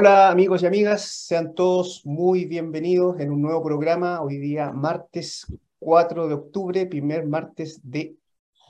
[0.00, 4.22] Hola amigos y amigas, sean todos muy bienvenidos en un nuevo programa.
[4.22, 5.44] Hoy día martes
[5.80, 8.14] 4 de octubre, primer martes de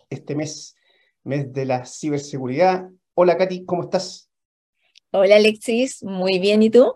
[0.09, 0.75] este mes,
[1.25, 2.89] mes de la ciberseguridad.
[3.13, 4.31] Hola Katy, ¿cómo estás?
[5.11, 6.95] Hola Alexis, muy bien, ¿y tú?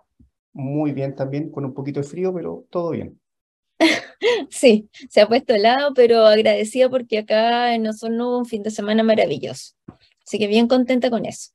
[0.54, 3.20] Muy bien también, con un poquito de frío, pero todo bien.
[4.48, 8.70] sí, se ha puesto helado, pero agradecida porque acá en Osorno hubo un fin de
[8.70, 9.74] semana maravilloso.
[10.26, 11.50] Así que bien contenta con eso.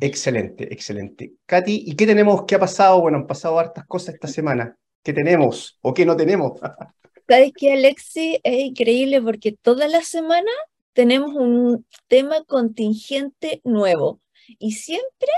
[0.00, 1.34] Excelente, excelente.
[1.46, 2.44] Katy, ¿y qué tenemos?
[2.46, 3.00] ¿Qué ha pasado?
[3.00, 4.76] Bueno, han pasado hartas cosas esta semana.
[5.02, 6.60] ¿Qué tenemos o qué no tenemos?
[7.28, 10.50] Sabes que Alexi es increíble porque toda la semana
[10.92, 14.20] tenemos un tema contingente nuevo
[14.58, 15.30] y siempre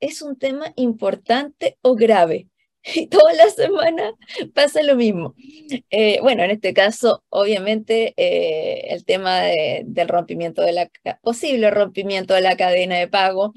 [0.00, 2.48] es un tema importante o grave.
[2.94, 4.12] Y toda la semana
[4.54, 5.34] pasa lo mismo.
[5.90, 9.42] Eh, bueno, en este caso, obviamente, eh, el tema
[9.84, 10.90] del rompimiento de la
[11.22, 13.52] posible rompimiento de la cadena de pago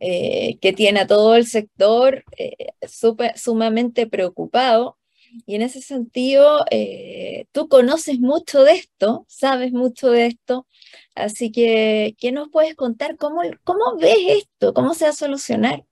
[0.00, 2.24] eh, que tiene a todo el sector
[3.34, 4.96] sumamente preocupado.
[5.46, 6.64] Y en ese sentido,
[7.52, 10.66] tú conoces mucho de esto, sabes mucho de esto,
[11.14, 13.16] así que, ¿qué nos puedes contar?
[13.16, 14.74] ¿Cómo, cómo ves esto?
[14.74, 15.84] ¿Cómo se va a solucionar?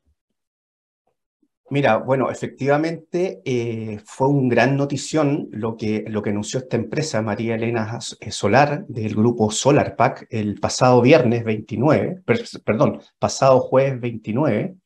[1.71, 7.21] Mira, bueno, efectivamente eh, fue un gran notición lo que, lo que anunció esta empresa,
[7.21, 12.23] María Elena eh, Solar, del grupo SolarPack, el pasado viernes 29,
[12.65, 14.77] perdón, pasado jueves 29,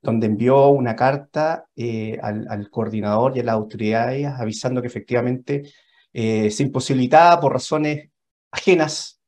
[0.00, 5.64] donde envió una carta eh, al, coordinador y a las autoridades avisando que efectivamente
[6.12, 8.10] se imposibilitaba por razones
[8.50, 9.19] ajenas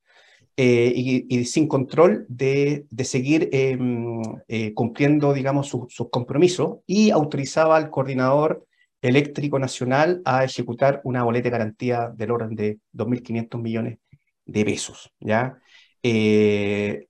[0.56, 7.88] eh, y, sin control de, seguir em, eh, cumpliendo, digamos, sus compromisos y autorizaba al
[7.88, 8.66] coordinador
[9.00, 13.98] eléctrico nacional a ejecutar una boleta de garantía del orden de 2.500 millones
[14.44, 15.58] de pesos, ¿ya?
[16.02, 17.06] Eh,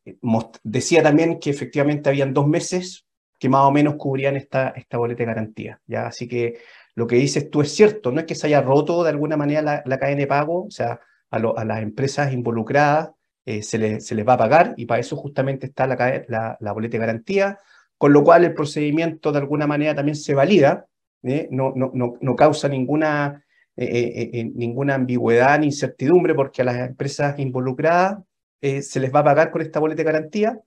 [0.63, 3.07] decía también que efectivamente habían dos meses
[3.41, 6.07] que más o menos cubrían esta, esta boleta de garantía, ¿ya?
[6.07, 6.61] Así que
[6.95, 9.83] lo que dices tú es cierto, no es que se haya roto de alguna manera
[9.85, 13.11] la, cadena de pago, o sea, a las empresas involucradas
[13.45, 17.01] eh, se, les va a pagar y para eso justamente está la, la, boleta de
[17.01, 17.59] garantía,
[17.99, 20.87] con lo cual el procedimiento de alguna manera también se valida,
[21.25, 21.49] ¿eh?
[21.51, 23.45] no, causa ninguna,
[23.77, 28.19] eh, ninguna ambigüedad ni incertidumbre porque a las empresas involucradas
[28.61, 30.61] se les va a pagar con esta boleta de garantía.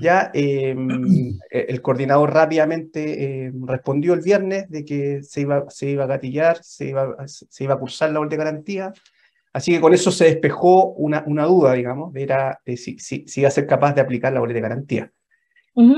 [0.00, 6.06] Ya em, el coordinador rápidamente respondió el viernes de que se iba, se iba a
[6.06, 8.92] gatillar, se iba, se iba a cursar la boleta de garantía,
[9.52, 13.48] Así que con eso se despejó una, una duda, digamos, de, era, si, si, iba
[13.48, 15.12] a ser capaz de aplicar la boleta de garantía.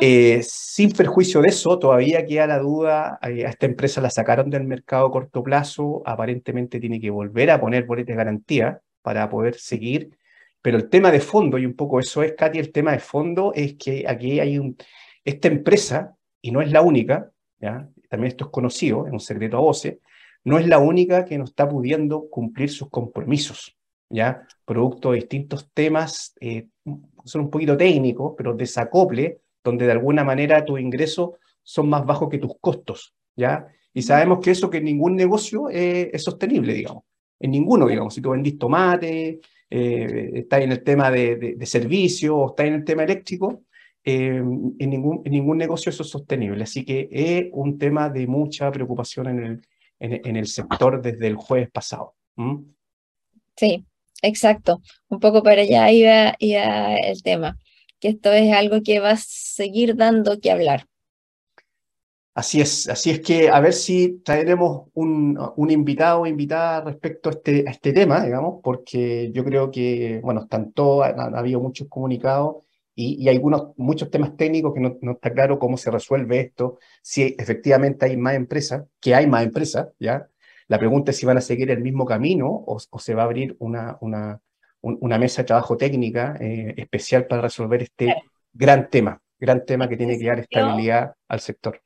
[0.00, 4.48] Eh, sin perjuicio de eso, todavía queda la duda, eh, a esta empresa la sacaron
[4.48, 9.28] del mercado a corto plazo, aparentemente tiene que volver a poner boleta de garantía para
[9.28, 10.16] poder seguir,
[10.62, 13.53] pero el tema de fondo, y un poco eso es, Katy, el tema de fondo
[13.53, 14.76] es que aquí hay un,
[15.25, 17.88] esta empresa, y no es la única, ¿ya?
[18.09, 19.98] también esto es conocido, es un secreto a voces,
[20.44, 23.77] no es la única que no está pudiendo cumplir sus compromisos,
[24.10, 24.47] ¿ya?
[24.65, 26.69] Producto de distintos temas, eh,
[27.25, 31.31] son un poquito técnicos, pero desacople, donde de alguna manera tus ingresos
[31.62, 33.66] son más bajos que tus costos, ¿ya?
[33.94, 37.04] Y sabemos que eso que ningún negocio es sostenible, digamos.
[37.38, 38.15] En ninguno, digamos.
[38.15, 39.41] Si tú vendís tomate,
[39.71, 43.62] eh, estás en el tema de, de, servicio o estás en el tema eléctrico,
[44.04, 46.65] eh, en, ningún, en ningún negocio eso es sostenible.
[46.65, 49.63] Así que es un tema de mucha preocupación en el,
[49.98, 52.14] en, el sector desde el jueves pasado.
[53.56, 53.84] Sí,
[54.22, 54.82] exacto.
[55.08, 57.58] Un poco para allá iba, iba el tema,
[58.00, 60.86] que esto es algo que va a seguir dando que hablar.
[62.36, 67.28] Así es, así es que a ver si traeremos un, un invitado o invitada respecto
[67.28, 71.38] a este, a este tema, digamos, porque yo creo que, bueno, están todos, ha, ha
[71.38, 72.64] habido muchos comunicados
[72.94, 77.34] y, hay algunos, muchos temas técnicos que no, está claro cómo se resuelve esto, si
[77.38, 80.28] efectivamente hay más empresas, que hay más empresas, ¿ya?
[80.68, 83.56] La pregunta es si van a seguir el mismo camino o, se va a abrir
[83.58, 84.41] una, una,
[84.80, 88.14] una mesa de trabajo técnica eh, especial para resolver este
[88.52, 91.80] gran tema, gran tema que tiene que dar estabilidad al sector.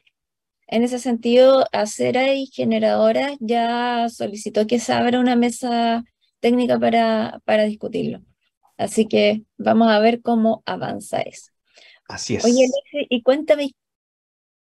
[0.68, 6.04] En ese sentido, Acera y Generadoras ya solicitó que se abra una mesa
[6.40, 8.20] técnica para, para discutirlo.
[8.78, 11.50] Así que vamos a ver cómo avanza eso.
[12.08, 12.44] Así es.
[12.44, 12.66] Oye,
[13.10, 13.72] y cuéntame,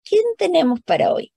[0.05, 1.32] ¿quién tenemos para hoy?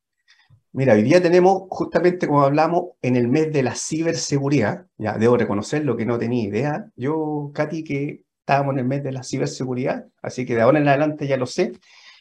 [0.74, 5.38] Mira, hoy día tenemos, justamente como hablamos, en el mes de la ciberseguridad, ya debo
[5.38, 6.92] reconocer lo que no tenía idea.
[6.98, 10.88] Yo, Katy, que estábamos en el mes de la ciberseguridad, así que de ahora en
[10.90, 11.72] adelante ya lo sé.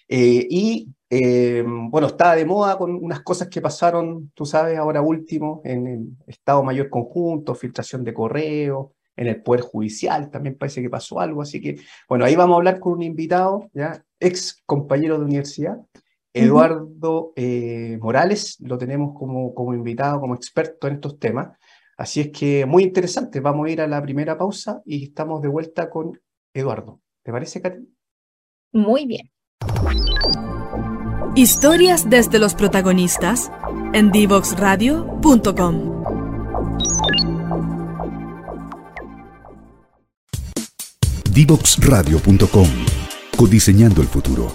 [0.09, 5.03] Eh, y eh, bueno, estaba de moda con unas cosas que pasaron, tú sabes, ahora
[5.03, 10.82] último, en el Estado Mayor Conjunto, filtración de correo, en el Poder Judicial también parece
[10.82, 14.62] que pasó algo, así que, bueno, ahí vamos a hablar con un invitado, ya, ex
[14.66, 15.78] compañero de universidad,
[16.34, 21.56] Eduardo eh, Morales lo tenemos como, como invitado, como experto en estos temas.
[21.96, 23.38] Así es que muy interesante.
[23.38, 26.20] Vamos a ir a la primera pausa y estamos de vuelta con
[26.52, 27.00] Eduardo.
[27.22, 27.88] ¿Te parece, Katy?
[28.72, 29.31] Muy bien.
[31.37, 33.52] Historias desde los protagonistas
[33.93, 36.13] en divoxradio.com.
[41.34, 42.69] Divoxradio.com.
[43.36, 44.52] Codiseñando el futuro.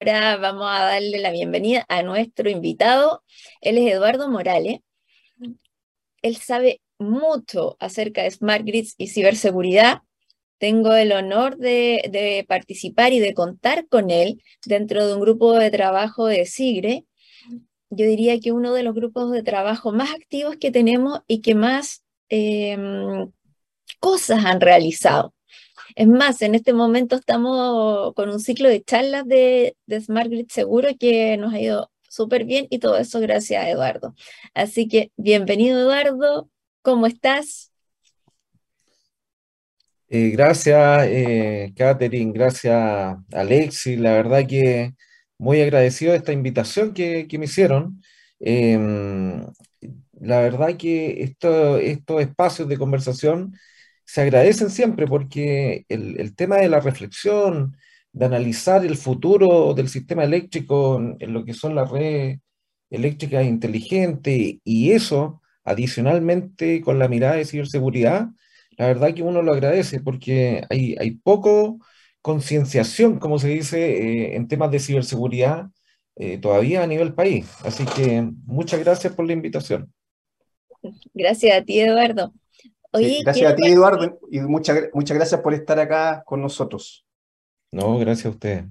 [0.00, 3.22] Ahora vamos a darle la bienvenida a nuestro invitado.
[3.60, 4.80] Él es Eduardo Morales.
[6.20, 10.02] Él sabe mucho acerca de smart grids y ciberseguridad.
[10.58, 15.70] Tengo el honor de, participar y de contar con él dentro de un grupo de
[15.70, 17.04] trabajo de SIGRE.
[17.90, 21.54] Yo diría que uno de los grupos de trabajo más activos que tenemos y que
[21.54, 23.30] más em,
[24.00, 25.34] cosas han realizado.
[25.96, 30.48] Es más, en este momento estamos con un ciclo de charlas de, de Smart Grid
[30.50, 34.14] Seguro que nos ha ido súper bien y todo eso gracias a Eduardo.
[34.54, 36.50] Así que bienvenido Eduardo,
[36.82, 37.72] ¿cómo estás?
[40.10, 43.96] Eh, gracias, eh, Catherine, gracias, Alexi.
[43.96, 44.94] La verdad que
[45.38, 48.02] muy agradecido de esta invitación que, me hicieron.
[48.40, 49.44] Em,
[50.20, 51.80] la verdad que estos
[52.20, 53.54] espacios de conversación
[54.04, 57.76] se agradecen siempre porque el, tema de la reflexión,
[58.12, 62.40] de analizar el futuro del sistema eléctrico en, lo que son las redes
[62.90, 68.28] eléctricas inteligentes y eso, adicionalmente con la mirada de ciberseguridad,
[68.78, 71.78] la verdad que uno lo agradece porque hay, hay poco
[72.28, 75.70] concienciación, como se dice, eh, en temas de ciberseguridad
[76.14, 77.46] eh, todavía a nivel país.
[77.64, 79.90] Así que muchas gracias por la invitación.
[81.14, 82.34] Gracias a ti, Eduardo.
[82.92, 87.06] gracias a ti, Eduardo, y muchas, muchas gracias por estar acá con nosotros.
[87.72, 88.64] No, gracias a usted.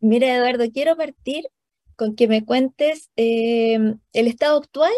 [0.00, 1.46] Mira, Eduardo, quiero partir
[1.94, 3.78] con que me cuentes eh,
[4.12, 4.92] el estado actual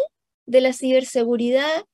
[0.47, 1.85] de la ciberseguridad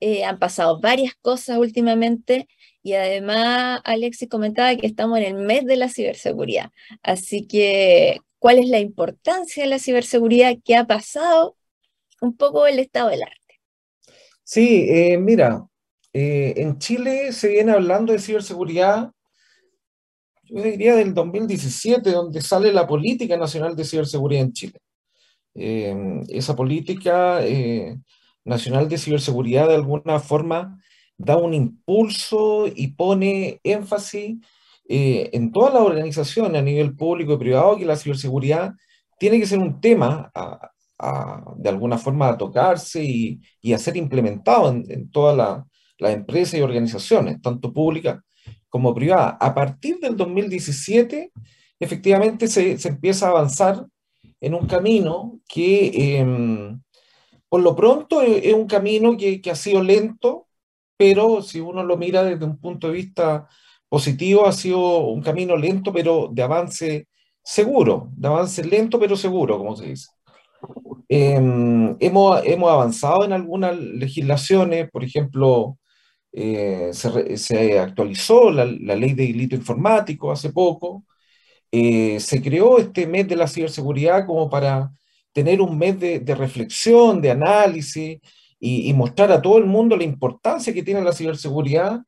[0.00, 2.48] eh, han pasado varias cosas últimamente
[2.86, 6.70] y además Alexis comentaba que estamos en el mes de la ciberseguridad.
[7.02, 10.56] Así que, ¿cuál es la importancia de la ciberseguridad?
[10.64, 11.56] ¿Qué ha pasado?
[12.20, 13.60] Un poco el estado del arte.
[14.44, 15.66] Sí, eh, mira,
[16.12, 19.10] eh, en Chile se viene hablando de ciberseguridad,
[20.44, 24.78] yo diría del 2017, donde sale la Política Nacional de Ciberseguridad en Chile.
[25.54, 27.40] esa política
[28.44, 30.80] Nacional de Ciberseguridad de alguna forma
[31.16, 34.36] da un impulso y pone énfasis
[34.88, 38.74] eh, en todas las organizaciones a nivel público y privado que la ciberseguridad
[39.18, 40.30] tiene que ser un tema
[41.56, 45.64] de alguna forma a tocarse y, a ser implementado en, todas
[45.98, 48.20] las empresas y organizaciones, tanto públicas
[48.68, 49.36] como privadas.
[49.40, 51.32] A partir del 2017,
[51.78, 53.84] efectivamente se, empieza a avanzar
[54.40, 56.80] en un camino que em,
[57.48, 60.46] por lo pronto es un camino que, ha sido lento,
[60.96, 63.48] pero si uno lo mira desde un punto de vista
[63.88, 67.08] positivo, ha sido un camino lento, pero de avance
[67.42, 70.08] seguro, de avance lento, pero seguro, como se dice.
[71.08, 75.78] Em, hemos, hemos, avanzado en algunas legislaciones, por ejemplo,
[76.32, 81.04] eh, se, actualizó la, ley de delito informático hace poco,
[81.72, 84.90] eh, se creó este mes de la ciberseguridad como para
[85.32, 88.18] tener un mes de, reflexión, de análisis
[88.58, 92.00] y, mostrar a todo el mundo la importancia que tiene la ciberseguridad,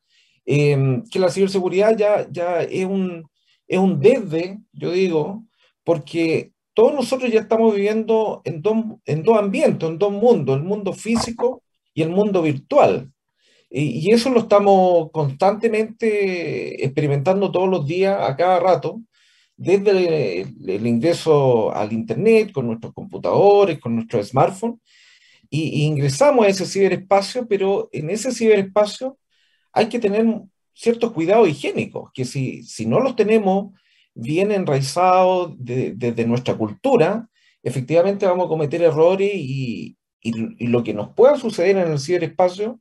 [0.46, 3.28] em, que la ciberseguridad ya, ya es, un,
[3.66, 5.44] es un desde, yo digo,
[5.84, 10.64] porque todos nosotros ya estamos viviendo en dos, en dos ambientes, en dos mundos, el
[10.64, 11.62] mundo físico
[11.94, 13.12] y el mundo virtual.
[13.70, 19.02] Y, y eso lo estamos constantemente experimentando todos los días, a cada rato
[19.58, 24.78] desde el, ingreso al Internet, con nuestros computadores, con nuestros smartphones,
[25.50, 29.18] y, ingresamos a ese ciberespacio, pero en ese ciberespacio
[29.72, 30.26] hay que tener
[30.74, 33.74] ciertos cuidados higiénicos, que si, si no los tenemos
[34.14, 37.28] bien enraizados desde nuestra cultura,
[37.62, 42.80] efectivamente vamos a cometer errores y, y, lo que nos pueda suceder en el ciberespacio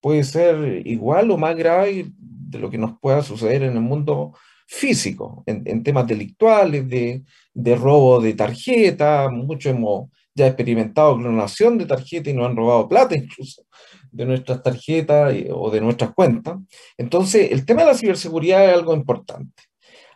[0.00, 4.34] puede ser igual o más grave de lo que nos pueda suceder en el mundo
[4.66, 11.86] físico, en, temas delictuales, de, de, robo de tarjeta, muchos hemos ya experimentado clonación de
[11.86, 13.62] tarjeta y nos han robado plata incluso
[14.10, 16.58] de nuestras tarjetas o de nuestras cuentas.
[16.96, 19.64] Entonces, el tema de la ciberseguridad es algo importante.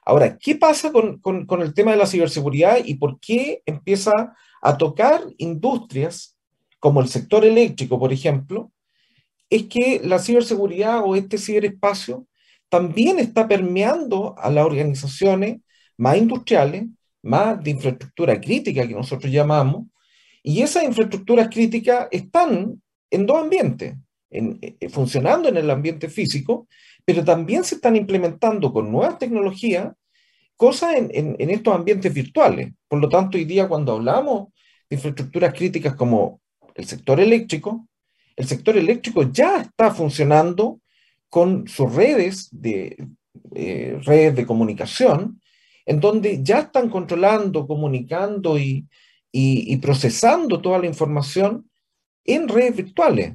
[0.04, 4.34] Ahora, ¿qué pasa con, con, con el tema de la ciberseguridad y por qué empieza
[4.60, 6.36] a tocar industrias
[6.78, 8.70] como el sector eléctrico, por ejemplo?
[9.48, 12.26] Es que la ciberseguridad o este ciberespacio
[12.68, 15.60] también está permeando a las organizaciones
[15.96, 16.86] más industriales,
[17.22, 19.86] más de infraestructura crítica que nosotros llamamos,
[20.46, 23.96] y esas infraestructuras críticas están en dos ambientes,
[24.30, 26.68] en, eh, funcionando en el ambiente físico,
[27.04, 29.92] pero también se están implementando con nuevas tecnologías
[30.56, 32.72] cosas en, en, estos ambientes virtuales.
[32.86, 34.48] Por lo tanto, hoy día cuando hablamos
[34.88, 36.40] de infraestructuras críticas como
[36.74, 37.88] el sector eléctrico,
[38.36, 40.80] el sector eléctrico ya está funcionando
[41.30, 42.96] con sus redes de,
[43.54, 45.40] eh, redes de comunicación,
[45.86, 48.86] en donde ya están controlando, comunicando y,
[49.36, 51.68] y, procesando toda la información
[52.24, 53.34] en redes virtuales,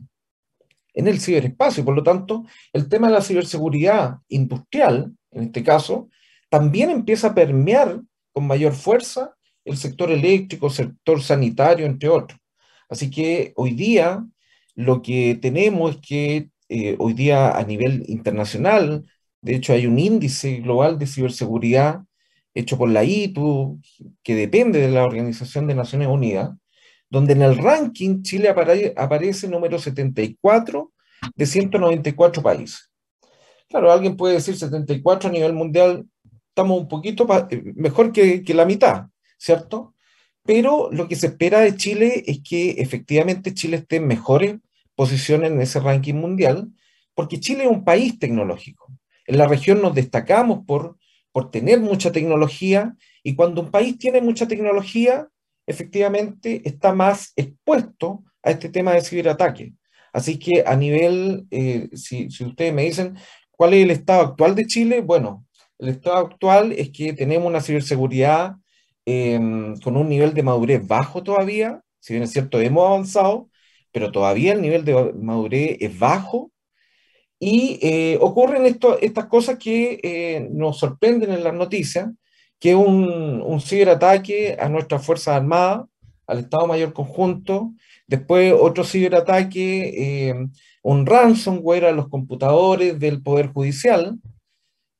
[0.93, 1.83] en el ciberespacio.
[1.83, 6.09] Por lo tanto, el tema de la ciberseguridad industrial, en este caso,
[6.49, 8.01] también empieza a permear
[8.31, 12.39] con mayor fuerza el sector eléctrico, el sector sanitario, entre otros.
[12.87, 14.25] Así que hoy día
[14.75, 19.03] lo que tenemos es que eh, hoy día a nivel internacional,
[19.41, 22.03] de hecho hay un índice global de ciberseguridad
[22.53, 23.79] hecho por la ITU,
[24.23, 26.51] que depende de la Organización de Naciones Unidas,
[27.09, 30.91] donde en el ranking Chile aparece número 74
[31.35, 32.91] de 194 países.
[33.67, 36.05] Claro, alguien puede decir 74 a nivel mundial,
[36.49, 39.95] estamos un poquito eh, mejor que, que la mitad, ¿cierto?
[40.43, 44.55] Pero lo que se espera de Chile es que efectivamente Chile esté en mejores
[44.95, 46.71] posiciones en ese ranking mundial,
[47.13, 48.87] porque Chile es un país tecnológico.
[49.25, 50.97] En la región nos destacamos por,
[51.31, 55.27] por tener mucha tecnología y cuando un país tiene mucha tecnología,
[55.67, 59.73] efectivamente está más expuesto a este tema de ciberataque.
[60.13, 63.15] Así que a nivel, eh, si, ustedes me dicen
[63.51, 65.45] cuál es el estado actual de Chile, bueno,
[65.77, 68.55] el estado actual es que tenemos una ciberseguridad
[69.11, 73.49] Em, con un nivel de madurez bajo todavía, si bien es cierto, hemos avanzado,
[73.91, 76.51] pero todavía el nivel de madurez es bajo.
[77.39, 82.09] Y eh, ocurren estas cosas que eh, nos sorprenden en las noticias,
[82.59, 85.87] que un, un ciberataque a nuestras Fuerzas Armadas,
[86.27, 87.73] al Estado Mayor Conjunto,
[88.05, 90.51] después otro ciberataque, em,
[90.83, 94.19] un ransomware a los computadores del Poder Judicial,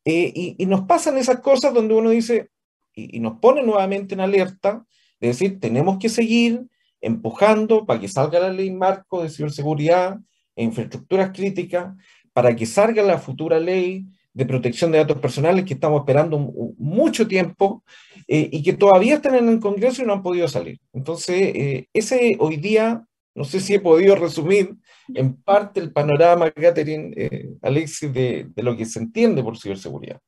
[0.06, 2.50] eh, y, y, nos pasan esas cosas donde uno dice,
[2.96, 4.86] y, nos pone nuevamente en alerta,
[5.20, 6.66] de decir, tenemos que seguir
[7.02, 10.18] empujando para que salga la ley marco de ciberseguridad
[10.56, 11.96] e infraestructuras críticas,
[12.40, 16.40] para que salga la futura ley de protección de datos personales que estamos esperando
[16.78, 17.84] mucho tiempo
[18.30, 20.80] eh, y que todavía están en el Congreso y no han podido salir.
[20.94, 23.06] Entonces, eh, ese hoy día,
[23.36, 24.74] no sé si he podido resumir
[25.14, 30.22] en parte el panorama, Catherine, eh, Alexis, de, de lo que se entiende por ciberseguridad.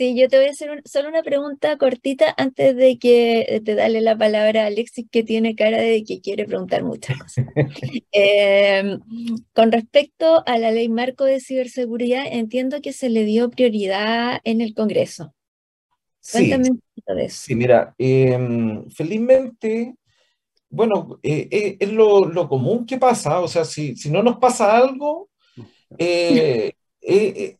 [0.00, 4.00] Sí, yo te voy a hacer solo una pregunta cortita antes de que te dale
[4.00, 7.44] la palabra a Alexis, que tiene cara de que quiere preguntar muchas cosas.
[8.10, 8.98] Em,
[9.52, 14.62] con respecto a la ley marco de ciberseguridad, entiendo que se le dio prioridad en
[14.62, 15.34] el Congreso.
[16.32, 17.42] Cuéntame sí, un poquito de eso.
[17.44, 19.96] Sí, mira, em, felizmente,
[20.70, 24.38] bueno, eh, eh, es lo, lo, común que pasa, o sea, si, si no nos
[24.38, 25.28] pasa algo,
[25.98, 26.72] eh,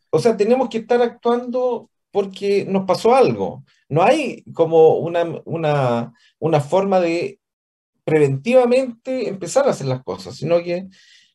[0.09, 3.65] o sea, tenemos que estar actuando porque nos pasó algo.
[3.89, 7.41] No hay como una, una, una forma de
[8.05, 10.89] preventivamente empezar a hacer las cosas, sino que,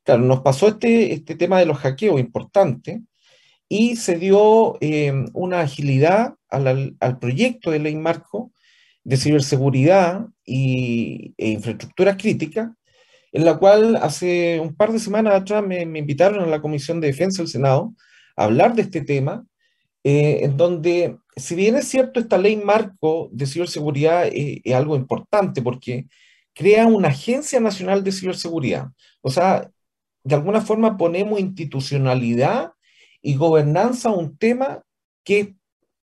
[0.04, 3.02] claro, nos pasó este, este tema de los hackeos importante
[3.68, 8.52] y se dio eh, una agilidad al, al, proyecto de ley marco
[9.04, 12.70] de ciberseguridad y, e infraestructuras críticas,
[13.32, 17.02] en la cual hace un par de semanas atrás me, me invitaron a la Comisión
[17.02, 17.94] de Defensa del Senado
[18.36, 19.46] a hablar de este tema
[20.08, 24.96] eh, en donde, si bien es cierto, esta ley marco de ciberseguridad eh, es algo
[24.96, 26.06] importante porque
[26.54, 28.90] crea una agencia nacional de ciberseguridad.
[29.22, 29.72] O sea,
[30.24, 32.74] de alguna forma ponemos institucionalidad
[33.20, 34.84] y gobernanza a un tema
[35.24, 35.50] que es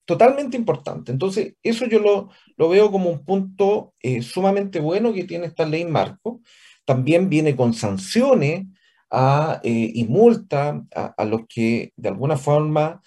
[0.05, 1.11] totalmente importante.
[1.11, 5.65] Entonces, eso yo lo, lo veo como un punto eh, sumamente bueno que tiene esta
[5.65, 6.39] ley marco.
[6.85, 8.65] También viene con sanciones
[9.11, 13.01] a, y multa a, a, los que de alguna forma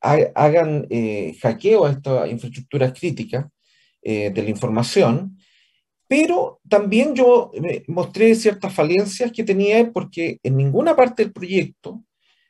[0.00, 3.46] hagan eh, hackeo a estas infraestructuras críticas
[4.02, 5.38] eh, de la información,
[6.08, 7.52] pero también yo
[7.86, 12.02] mostré ciertas falencias que tenía porque en ninguna parte del proyecto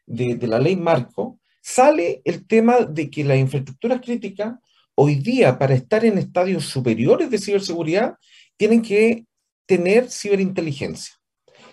[0.07, 4.55] de, de la ley marco sale el tema de que las infraestructuras críticas
[4.95, 8.15] hoy día para estar en estadios superiores de ciberseguridad
[8.57, 9.25] tienen que
[9.67, 11.15] tener ciberinteligencia.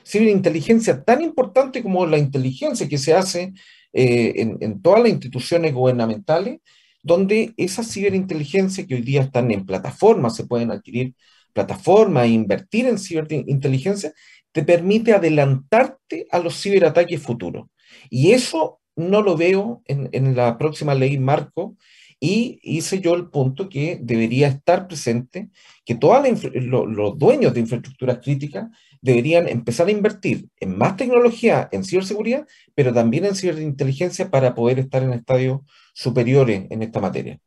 [0.06, 3.54] Ciberinteligencia tan importante como la inteligencia que se hace
[4.00, 6.60] eh, en, todas las instituciones gubernamentales,
[7.02, 11.16] donde esa ciberinteligencia que hoy día están en plataformas, se pueden adquirir
[11.52, 14.14] plataformas e invertir en ciberinteligencia,
[14.52, 17.70] te permite adelantarte a los ciberataques futuros.
[18.12, 21.76] Y eso no lo veo en, la próxima ley marco
[22.20, 25.50] y hice yo el punto que debería estar presente,
[25.84, 26.24] que todos
[26.54, 28.68] los dueños de infraestructuras críticas
[29.08, 32.46] deberían empezar a invertir en más tecnología, en ciberseguridad,
[32.76, 35.62] pero también en ciberinteligencia para poder estar en estadios
[35.94, 37.40] superiores en esta materia.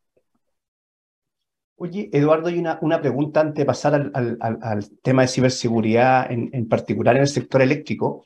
[1.77, 7.17] Oye, Eduardo, hay una, una pregunta antes de pasar al, tema de ciberseguridad, en, particular
[7.17, 8.25] en el sector eléctrico.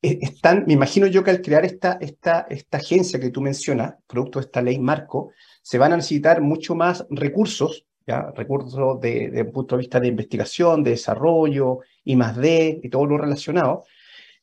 [0.00, 3.96] Eh, están, me imagino yo que al crear esta, esta, esta agencia que tú mencionas,
[4.06, 5.32] producto de esta ley marco,
[5.62, 8.30] se van a necesitar mucho más recursos, ¿ya?
[8.36, 13.04] recursos desde de, punto de vista de investigación, de desarrollo, y más D, y todo
[13.04, 13.84] lo relacionado.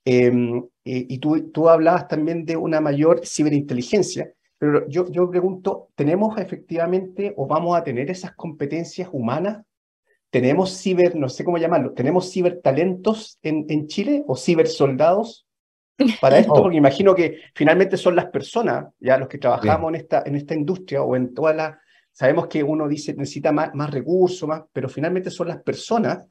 [0.06, 4.32] Em, y, tú, tú hablabas también de una mayor ciberinteligencia.
[4.60, 9.66] Pero yo, yo pregunto, ¿tenemos efectivamente o vamos a tener esas competencias humanas?
[10.30, 15.48] ¿Tenemos ciber, no sé cómo llamarlo, ¿tenemos cibertalentos en, en Chile o cibersoldados
[16.22, 16.54] para esto?
[16.62, 20.54] Porque imagino que finalmente son las personas, ya los que trabajamos en, esta, en esta
[20.54, 21.80] industria o en toda la...
[22.12, 26.26] Sabemos que uno dice necesita más, más recursos, más, pero finalmente son las personas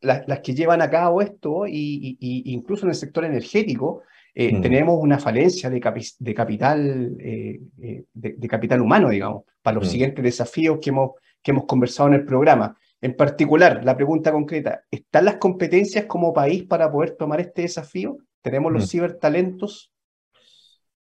[0.00, 4.02] las, las que llevan a cabo esto y, y, incluso en el sector energético
[4.34, 4.62] eh, mm.
[4.62, 5.80] tenemos una falencia de,
[6.18, 9.90] de capital, eh, eh, de, capital humano, digamos, para los mm.
[9.90, 12.76] siguientes desafíos que hemos, que hemos conversado en el programa.
[13.00, 18.18] En particular, la pregunta concreta, ¿están las competencias como país para poder tomar este desafío?
[18.42, 18.88] ¿Tenemos los mm.
[18.88, 19.92] cibertalentos?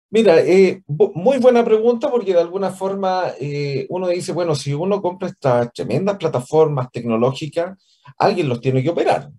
[0.09, 0.37] Mira,
[0.87, 3.25] muy buena pregunta porque de alguna forma
[3.89, 7.77] uno dice, bueno, si uno compra estas tremendas plataformas tecnológicas,
[8.17, 9.29] alguien los tiene que operar.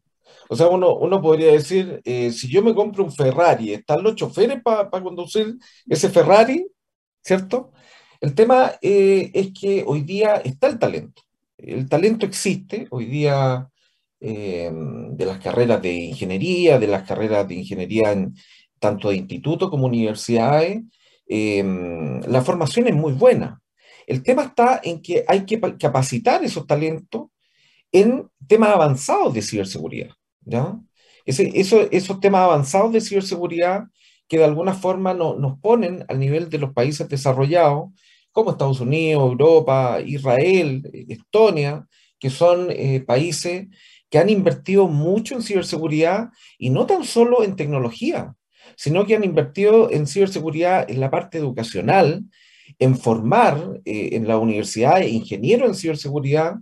[0.48, 4.14] O sea, uno, uno podría decir, eh, si yo me compro un Ferrari, ¿están los
[4.16, 6.66] choferes para conducir ese Ferrari?
[7.22, 7.72] ¿Cierto?
[8.20, 11.22] El tema eh, es que hoy día está el talento.
[11.58, 13.68] El talento existe hoy día
[14.20, 18.34] eh, de las carreras de ingeniería, de las carreras de ingeniería en,
[18.78, 20.82] tanto de institutos como universidades.
[21.28, 23.60] la formación es muy buena.
[24.06, 27.26] El tema está en que hay que capacitar esos talentos
[27.92, 30.10] en temas avanzados de ciberseguridad.
[30.40, 30.78] ¿ya?
[31.26, 33.84] Ese, eso, esos temas avanzados de ciberseguridad
[34.28, 37.90] que de alguna forma no, nos ponen al nivel de los países desarrollados,
[38.32, 41.86] como Estados Unidos, Europa, Israel, Estonia,
[42.18, 43.68] que son eh, países
[44.10, 48.34] que han invertido mucho en ciberseguridad y no tan solo en tecnología,
[48.78, 52.22] sino que han invertido en ciberseguridad en la parte educacional,
[52.78, 56.54] en formar eh, en la universidad ingenieros en ciberseguridad,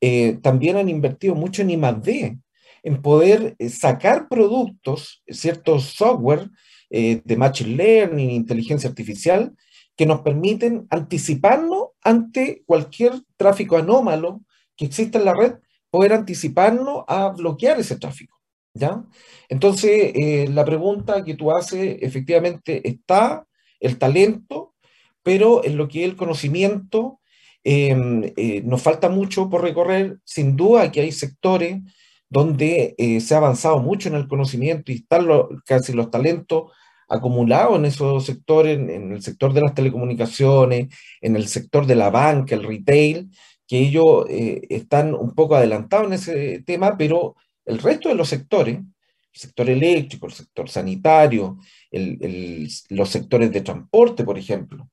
[0.00, 2.38] eh, también han invertido mucho en I+D,
[2.84, 6.48] en poder eh, sacar productos, ciertos software
[6.90, 9.52] de Machine Learning, inteligencia artificial,
[9.94, 14.40] que nos permiten anticiparnos ante cualquier tráfico anómalo
[14.74, 15.54] que exista en la red,
[15.90, 18.37] poder anticiparnos a bloquear ese tráfico.
[18.74, 19.04] ¿Ya?
[19.48, 23.46] Entonces, eh, la pregunta que tú haces, efectivamente, está
[23.80, 24.74] el talento,
[25.22, 27.20] pero en lo que es el conocimiento,
[27.64, 28.32] em,
[28.64, 30.18] nos falta mucho por recorrer.
[30.24, 31.82] Sin duda que hay sectores
[32.28, 35.26] donde eh, se ha avanzado mucho en el conocimiento y están
[35.64, 36.72] casi los talentos
[37.08, 40.88] acumulados en esos sectores, en, el sector de las telecomunicaciones,
[41.20, 43.30] en el sector de la banca, el retail,
[43.66, 47.36] que ellos eh, están un poco adelantados en ese tema, pero
[47.68, 51.58] el resto de los sectores, el sector eléctrico, el sector sanitario,
[51.90, 54.88] los sectores de transporte, por ejemplo,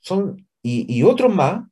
[0.00, 1.62] son, y otros más,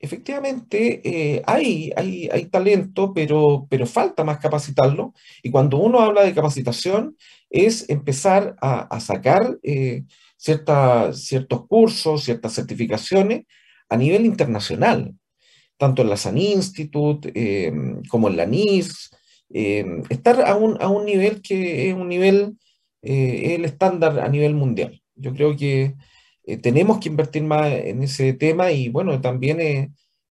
[0.00, 5.12] efectivamente eh, hay, hay, hay, talento, pero, pero falta más capacitarlo.
[5.42, 7.16] Y cuando uno habla de capacitación,
[7.50, 10.04] es empezar a, sacar eh,
[10.36, 13.44] ciertos cursos, ciertas certificaciones
[13.88, 15.14] a nivel internacional,
[15.76, 17.72] tanto en la San Institute eh,
[18.08, 19.10] como en la NIS,
[19.50, 22.58] estar a un, a un, nivel que es un nivel,
[23.02, 25.02] el estándar a nivel mundial.
[25.14, 25.94] Yo creo que
[26.48, 29.88] eh, tenemos que invertir más en ese tema y bueno, también es,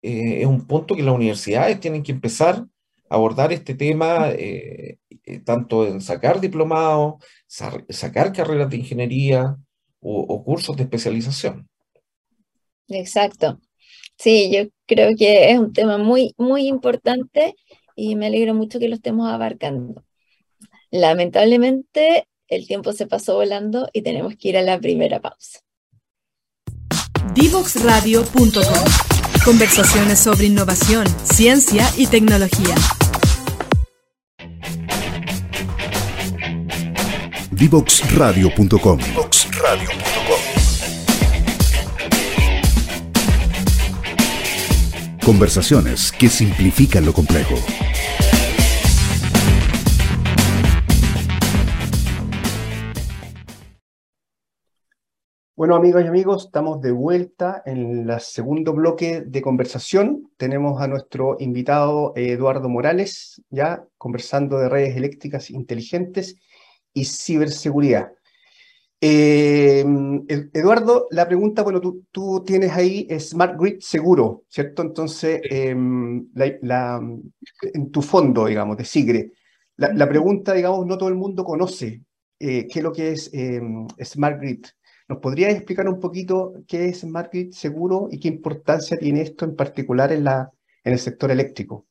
[0.03, 2.67] eh, es un punto que las universidades tienen que empezar
[3.09, 4.99] a abordar este tema, eh,
[5.45, 9.57] tanto en sacar diplomados, sacar carreras de ingeniería
[10.01, 11.69] o, cursos de especialización.
[12.89, 13.61] Exacto.
[14.17, 17.55] Sí, yo creo que es un tema muy, muy importante
[18.01, 20.03] y me alegro mucho que lo estemos abarcando.
[20.91, 25.61] Lamentablemente, el tiempo se pasó volando y tenemos que ir a la primera pausa.
[27.35, 29.43] Divoxradio.com.
[29.45, 32.75] Conversaciones sobre innovación, ciencia y tecnología.
[37.51, 38.99] Divoxradio.com.
[45.23, 47.57] Conversaciones que simplifican lo complejo.
[55.61, 60.31] Bueno, amigas y amigos, estamos de vuelta en el segundo bloque de conversación.
[60.39, 66.37] Tenemos a nuestro invitado Eduardo Morales, ya conversando de redes eléctricas inteligentes
[66.95, 68.11] y ciberseguridad.
[69.03, 69.85] Eh,
[70.55, 74.81] Eduardo, la pregunta, bueno, tú, tú, tienes ahí Smart Grid seguro, ¿cierto?
[74.81, 75.77] Entonces, eh,
[76.63, 77.03] la,
[77.75, 79.33] en tu fondo, digamos, de SIGRE,
[79.77, 82.01] la, la, pregunta, digamos, no todo el mundo conoce
[82.39, 83.31] eh, qué es lo que es
[84.03, 84.65] Smart Grid.
[85.11, 89.45] ¿Nos podrías explicar un poquito qué es Smart Grid seguro y qué importancia tiene esto
[89.45, 90.53] en particular en, la,
[90.85, 91.89] en el sector eléctrico?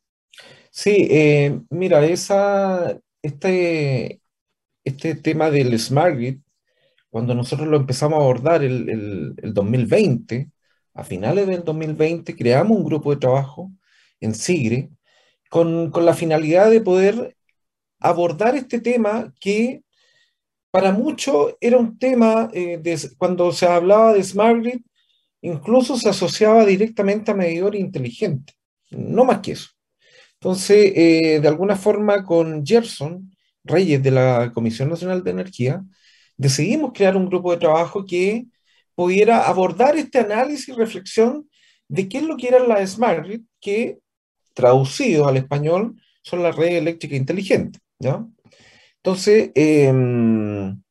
[0.71, 4.21] Sí, eh, mira, esa, este,
[4.85, 6.39] este tema del Smart Grid,
[7.09, 10.49] cuando nosotros lo empezamos a abordar el, el, el 2020,
[10.93, 13.69] a finales del 2020, creamos un grupo de trabajo
[14.21, 14.91] en SIGRE
[15.49, 17.35] con, con la finalidad de poder
[17.99, 19.83] abordar este tema que
[20.71, 22.81] para muchos era un tema, eh,
[23.17, 24.81] cuando se hablaba de Smart Grid,
[25.41, 28.53] incluso se asociaba directamente a medidor inteligente,
[28.91, 29.69] no más que eso.
[30.35, 33.31] Entonces, eh, de alguna forma, con Gerson
[33.63, 35.83] Reyes de la Comisión Nacional de Energía,
[36.37, 38.45] decidimos crear un grupo de trabajo que
[38.95, 41.49] pudiera abordar este análisis y reflexión
[41.87, 43.99] de qué es lo que era la Smart Grid, que
[44.53, 47.81] traducido al español son las redes eléctricas inteligentes.
[47.99, 48.25] ¿ya?
[49.03, 50.81] Entonces, em,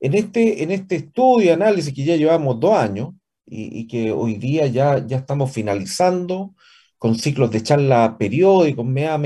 [0.00, 3.10] en, este, en este estudio, análisis que ya llevamos dos años
[3.46, 6.54] y, que hoy día ya, ya estamos finalizando
[6.98, 9.20] con ciclos de charla periódicos, mes a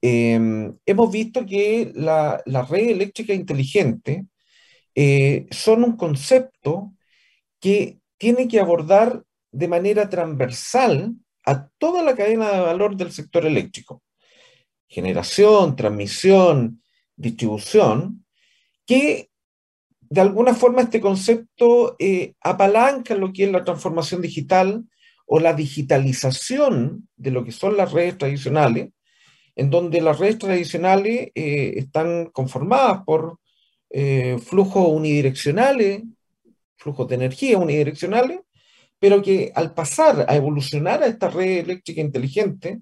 [0.00, 4.26] em, hemos visto que la, la red eléctrica inteligente
[4.94, 6.94] eh, son un concepto
[7.60, 13.46] que tiene que abordar de manera transversal a toda la cadena de valor del sector
[13.46, 14.02] eléctrico.
[14.88, 16.81] Generación, transmisión,
[17.22, 18.24] distribución,
[18.86, 19.30] que
[20.00, 24.84] de alguna forma este concepto eh, apalanca lo que es la transformación digital
[25.24, 28.90] o la digitalización de lo que son las redes tradicionales,
[29.56, 33.38] en donde las redes tradicionales eh, están conformadas por
[33.88, 36.02] eh, flujos unidireccionales,
[36.76, 38.40] flujos de energía unidireccionales,
[38.98, 42.80] pero que al pasar a evolucionar a esta red eléctrica inteligente,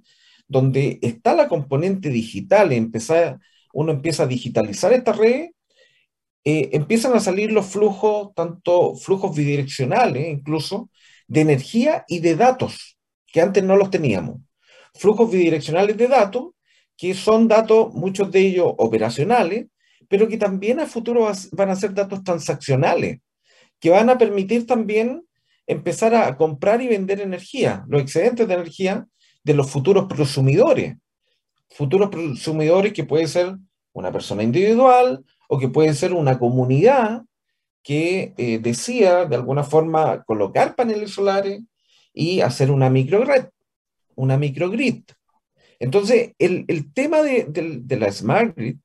[0.49, 3.39] donde está la componente digital, empezar
[3.73, 5.51] uno empieza a digitalizar esta red,
[6.45, 10.91] eh, empiezan a salir los flujos, tanto flujos bidireccionales incluso,
[11.27, 14.41] de energía y de datos, que antes no los teníamos.
[14.95, 16.49] Flujos bidireccionales de datos,
[16.97, 19.67] que son datos, muchos de ellos operacionales,
[20.09, 23.21] pero que también a futuro van a ser datos transaccionales,
[23.79, 25.23] que van a permitir también
[25.67, 29.07] empezar a comprar y vender energía, los excedentes de energía
[29.45, 30.97] de los futuros prosumidores
[31.71, 33.57] futuros consumidores que puede ser
[33.93, 37.23] una persona individual o que puede ser una comunidad
[37.83, 41.63] que eh, decía de alguna forma colocar paneles solares
[42.13, 43.45] y hacer una microgrid,
[44.15, 45.05] una microgrid.
[45.79, 48.77] Entonces, el, el tema de, de, la Smart Grid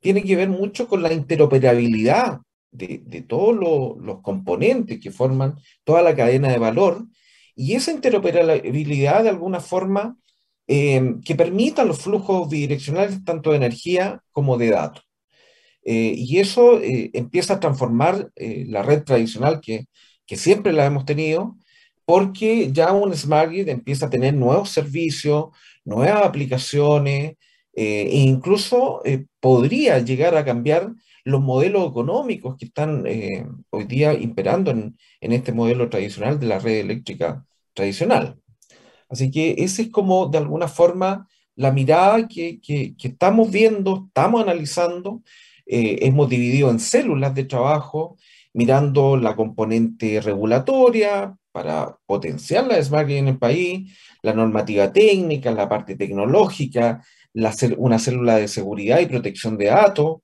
[0.00, 2.38] tiene que ver mucho con la interoperabilidad
[2.70, 3.56] de, de todos
[4.00, 7.06] los componentes que forman toda la cadena de valor
[7.56, 10.16] y esa interoperabilidad de alguna forma
[10.70, 15.02] Em, que permitan los flujos bidireccionales tanto de energía como de datos.
[15.84, 19.86] Eh, y eso eh, empieza a transformar eh, la red tradicional que,
[20.26, 21.56] que, siempre la hemos tenido,
[22.04, 25.46] porque ya un Smart Grid empieza a tener nuevos servicios,
[25.84, 27.36] nuevas aplicaciones,
[27.74, 29.02] e incluso
[29.40, 30.92] podría llegar a cambiar
[31.24, 33.04] los modelos económicos que están
[33.70, 38.38] hoy día imperando en, en este modelo tradicional de la red eléctrica tradicional.
[39.08, 44.42] Así que esa es como de alguna forma la mirada que, que, estamos viendo, estamos
[44.42, 45.22] analizando.
[45.66, 48.16] Eh, hemos dividido en células de trabajo,
[48.52, 53.92] mirando la componente regulatoria para potenciar la Smart en el país,
[54.22, 57.02] la normativa técnica, la parte tecnológica,
[57.76, 60.18] una célula de seguridad y protección de datos,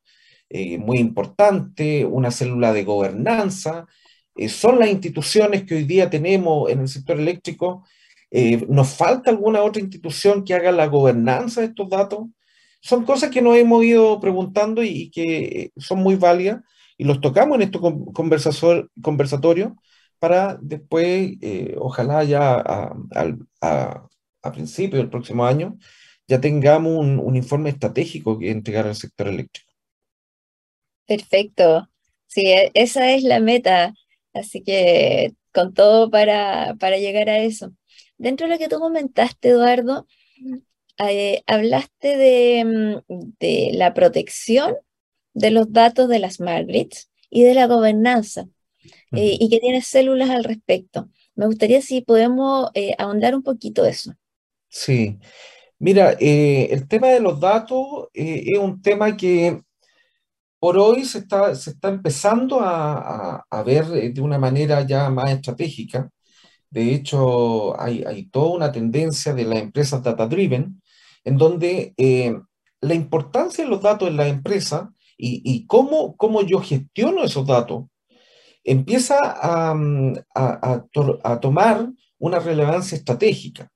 [0.48, 3.86] eh, muy importante, una célula de gobernanza.
[4.36, 7.84] Eh, son las instituciones que hoy día tenemos en el sector eléctrico
[8.36, 12.26] eh, ¿Nos falta alguna otra institución que haga la gobernanza de estos datos?
[12.80, 16.60] Son cosas que nos hemos ido preguntando y, que son muy válidas
[16.98, 17.80] y los tocamos en estos
[19.02, 19.72] conversatorios
[20.18, 22.96] para después, eh, ojalá ya a,
[23.60, 25.78] a, principios del próximo año,
[26.26, 29.70] ya tengamos un, un, informe estratégico que entregar al sector eléctrico.
[31.06, 31.88] Perfecto.
[32.26, 33.94] Sí, e, esa es la meta.
[34.32, 37.72] Así que con todo para, para llegar a eso.
[38.16, 40.06] Dentro de lo que tú comentaste, Eduardo,
[40.98, 43.02] eh, hablaste mm,
[43.40, 44.76] de, la protección
[45.32, 48.46] de los datos de las smart grids y de la gobernanza.
[49.12, 51.08] eh, y que tiene células al respecto.
[51.34, 54.12] Me gustaría si podemos eh, ahondar un poquito eso.
[54.68, 55.18] Sí,
[55.78, 59.62] mira, el tema de los datos es un tema que
[60.58, 65.30] por hoy se está, se está empezando a, a, ver de una manera ya más
[65.30, 66.10] estratégica.
[66.74, 70.82] De hecho, hay, hay toda una tendencia de las empresas data-driven,
[71.22, 72.34] en donde eh,
[72.80, 77.46] la importancia de los datos en la empresa y, y cómo, cómo, yo gestiono esos
[77.46, 77.84] datos
[78.64, 79.72] empieza a,
[80.34, 80.82] a,
[81.22, 83.70] a, tomar una relevancia estratégica,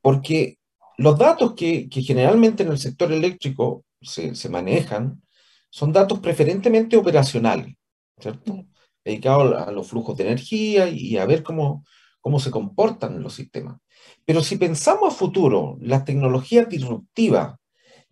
[0.00, 0.56] porque
[0.96, 5.20] los datos que, que generalmente en el sector eléctrico se, se manejan
[5.68, 7.74] son datos preferentemente operacionales,
[8.18, 8.64] ¿cierto?
[9.04, 11.84] Dedicados a los flujos de energía y a ver cómo,
[12.22, 13.78] cómo se comportan los sistemas.
[14.24, 17.56] Pero si pensamos a futuro, las tecnologías disruptivas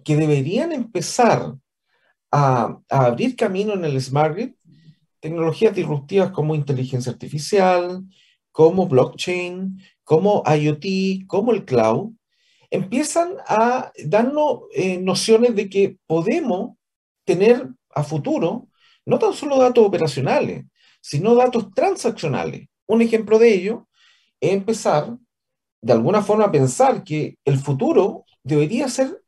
[0.05, 1.55] que deberían empezar
[2.31, 4.53] a, a abrir camino en el Smart Grid,
[5.21, 8.05] tecnologías disruptivas como inteligencia artificial,
[8.53, 12.13] como blockchain, como IoT, como el cloud,
[12.71, 16.77] empiezan a darnos eh, nociones de que podemos
[17.25, 18.69] tener a futuro
[19.05, 20.65] no tan solo datos operacionales,
[21.01, 22.69] sino datos transaccionales.
[22.87, 23.89] Un ejemplo de ello
[24.41, 25.17] empezar
[25.83, 29.23] de alguna forma a pensar que el futuro debería ser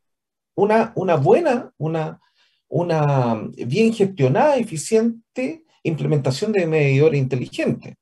[0.55, 2.19] una, una buena, una,
[2.67, 7.95] una bien gestionada, eficiente implementación de medidores inteligentes,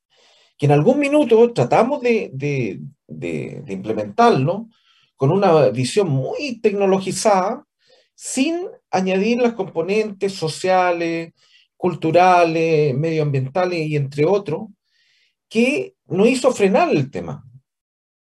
[0.57, 4.67] que en algún minuto tratamos de, de, de, de implementarlo
[5.15, 7.65] con una visión muy tecnologizada,
[8.15, 11.33] sin añadir las componentes sociales,
[11.75, 14.67] culturales, medioambientales y entre otros,
[15.51, 17.45] que no hizo frenar el tema.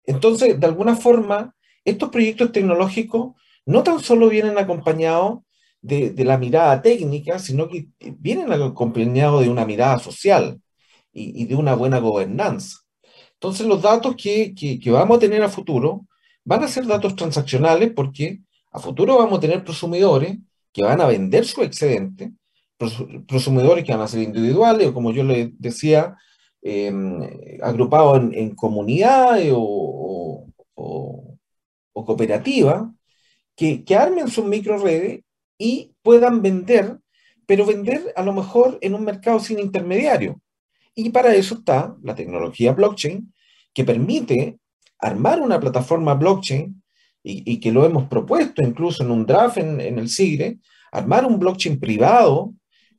[0.06, 1.56] Entonces, de alguna forma,
[1.86, 3.32] estos proyectos tecnológicos
[3.66, 5.40] no tan solo vienen acompañados
[5.82, 7.88] de, la mirada técnica, sino que
[8.20, 10.60] vienen acompañados de una mirada social
[11.14, 12.80] y, de una buena gobernanza.
[13.36, 16.06] Entonces, los datos que, que vamos a tener a futuro
[16.44, 18.42] van a ser datos transaccionales porque
[18.74, 20.40] a futuro vamos a tener prosumidores
[20.74, 22.34] que van a vender su excedente,
[23.28, 26.18] prosumidores que van a ser individuales o como yo les decía,
[26.64, 30.48] em, agrupados en, comunidades o,
[31.94, 32.84] cooperativas,
[33.56, 35.22] que, que armen sus micro redes
[35.58, 36.98] y puedan vender,
[37.46, 40.42] pero vender a lo mejor en un mercado sin intermediario.
[40.96, 43.34] Y para eso está la tecnología blockchain,
[43.74, 44.60] que permite
[45.00, 46.82] armar una plataforma blockchain
[47.24, 50.60] y, que lo hemos propuesto incluso en un draft en, el SIGRE,
[50.92, 52.54] armar un blockchain privado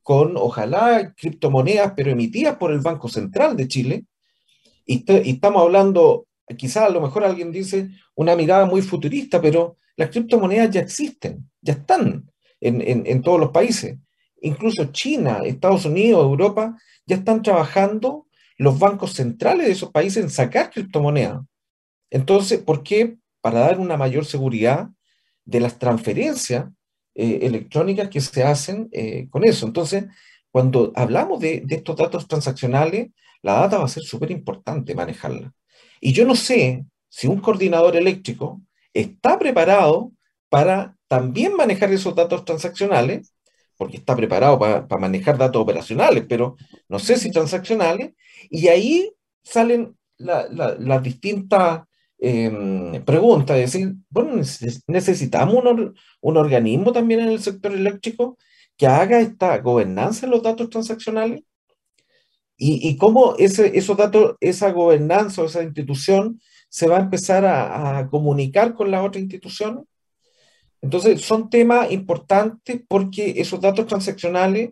[0.05, 4.05] con ojalá criptomonedas, pero emitidas por el Banco Central de Chile.
[4.85, 10.11] Y, estamos hablando, quizás a lo mejor alguien dice una mirada muy futurista, pero las
[10.11, 13.97] criptomonedas ya existen, ya están en, en todos los países.
[14.41, 20.29] Incluso China, Estados Unidos, Europa, ya están trabajando los bancos centrales de esos países en
[20.29, 21.41] sacar criptomonedas.
[22.11, 23.17] Entonces, ¿por qué?
[23.45, 24.89] para dar una mayor seguridad
[25.43, 26.65] de las transferencias
[27.15, 29.65] eh, electrónicas que se hacen eh, con eso.
[29.65, 30.05] Entonces,
[30.51, 33.07] cuando hablamos de, estos datos transaccionales,
[33.41, 35.53] la data va a ser súper importante manejarla.
[36.01, 38.61] Y yo no sé si un coordinador eléctrico
[38.93, 40.11] está preparado
[40.49, 43.33] para también manejar esos datos transaccionales,
[43.77, 46.57] porque está preparado para, manejar datos operacionales, pero
[46.89, 48.13] no sé si transaccionales,
[48.49, 51.83] y ahí salen las distintas
[52.17, 54.41] eh, pregunta, es decir, bueno,
[54.87, 55.63] necesitamos
[56.21, 58.37] un, organismo también en el sector eléctrico
[58.77, 61.43] que haga esta gobernanza en los datos transaccionales
[62.57, 68.07] y, cómo ese, esos datos, esa gobernanza o esa institución se va a empezar a,
[68.09, 69.83] comunicar con las otras instituciones.
[70.81, 74.71] Entonces, son temas importantes porque esos datos transaccionales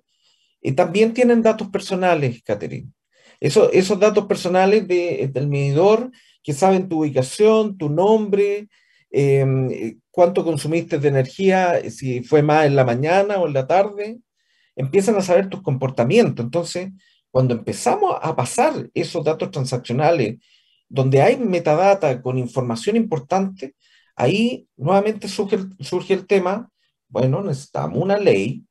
[0.62, 2.90] eh, también tienen datos personales, Catherine.
[3.40, 6.12] Eso, esos datos personales de, del medidor
[6.44, 8.68] que saben tu ubicación, tu nombre,
[9.12, 14.20] em, cuánto consumiste de energía, si fue más en la mañana o en la tarde,
[14.76, 16.44] empiezan a saber tus comportamientos.
[16.44, 16.92] Entonces,
[17.32, 20.38] cuando empezamos a pasar esos datos transaccionales,
[20.90, 23.76] donde hay metadata con información importante,
[24.16, 26.70] ahí nuevamente surge, surge el tema,
[27.08, 28.64] bueno, necesitamos una ley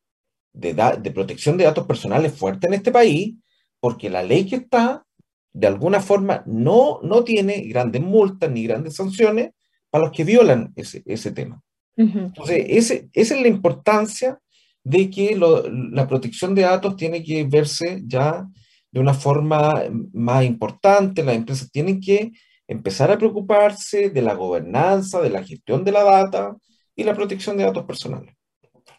[0.52, 3.34] de, de protección de datos personales fuerte en este país,
[3.80, 5.04] porque la ley que está
[5.52, 9.50] de alguna forma no, no tiene grandes multas ni grandes sanciones
[9.90, 11.62] para los que violan ese, ese tema.
[11.94, 14.38] Entonces, ese, esa es la importancia
[14.82, 18.48] de que la protección de datos tiene que verse ya
[18.90, 21.22] de una forma más importante.
[21.22, 22.32] Las empresas tienen que
[22.66, 26.56] empezar a preocuparse de la gobernanza, de la gestión de la data
[26.96, 28.34] y la protección de datos personales,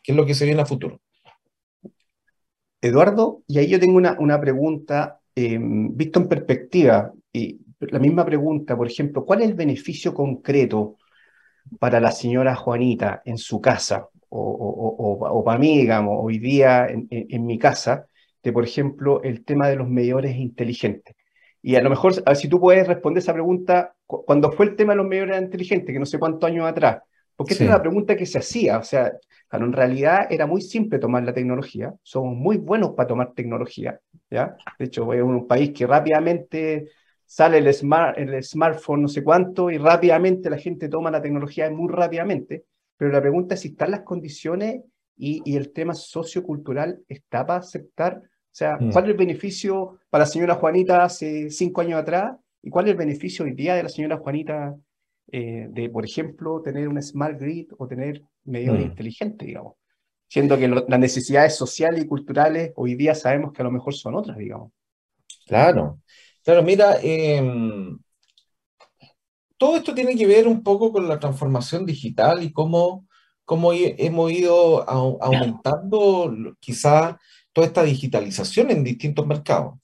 [0.03, 1.01] que es lo que se viene a futuro.
[2.81, 8.25] Eduardo, y ahí yo tengo una, una pregunta em, visto en perspectiva, y la misma
[8.25, 10.97] pregunta, por ejemplo, ¿cuál es el beneficio concreto
[11.79, 14.07] para la señora Juanita en su casa?
[14.29, 18.07] O, para mí, digamos, hoy día en, mi casa,
[18.41, 21.15] de, por ejemplo, el tema de los medidores inteligentes.
[21.61, 24.75] Y a lo mejor, a ver si tú puedes responder esa pregunta, cuando fue el
[24.75, 27.03] tema de los medidores inteligentes, que no sé cuántos años atrás,
[27.35, 29.11] porque esa es una pregunta que se hacía, o sea,
[29.51, 34.55] en realidad era muy simple tomar la tecnología, somos muy buenos para tomar tecnología, ¿ya?
[34.79, 36.89] De hecho, es un país que rápidamente
[37.25, 41.69] sale el, smart, el smartphone no sé cuánto y rápidamente la gente toma la tecnología
[41.69, 42.65] muy rápidamente,
[42.97, 44.81] pero la pregunta es si están las condiciones
[45.17, 48.91] y, y el tema sociocultural está para aceptar, o sea, mm.
[48.91, 52.91] ¿cuál es el beneficio para la señora Juanita hace cinco años atrás y cuál es
[52.91, 54.75] el beneficio hoy día de la señora Juanita
[55.31, 58.89] eh, de, por ejemplo, tener un smart grid o tener medidores mm.
[58.89, 59.73] inteligentes, digamos?
[60.33, 64.15] Siendo que las necesidades sociales y culturales hoy día sabemos que a lo mejor son
[64.15, 64.71] otras, digamos.
[65.45, 65.99] Claro,
[66.43, 67.99] Claro, mira, em,
[69.59, 73.07] todo esto tiene que ver un poco con la transformación digital y cómo,
[73.45, 77.19] cómo hemos ido aumentando quizá
[77.53, 79.75] toda esta digitalización en distintos mercados.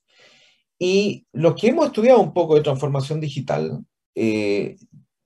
[0.79, 3.85] Y los que hemos estudiado un poco de transformación digital,
[4.15, 4.77] eh,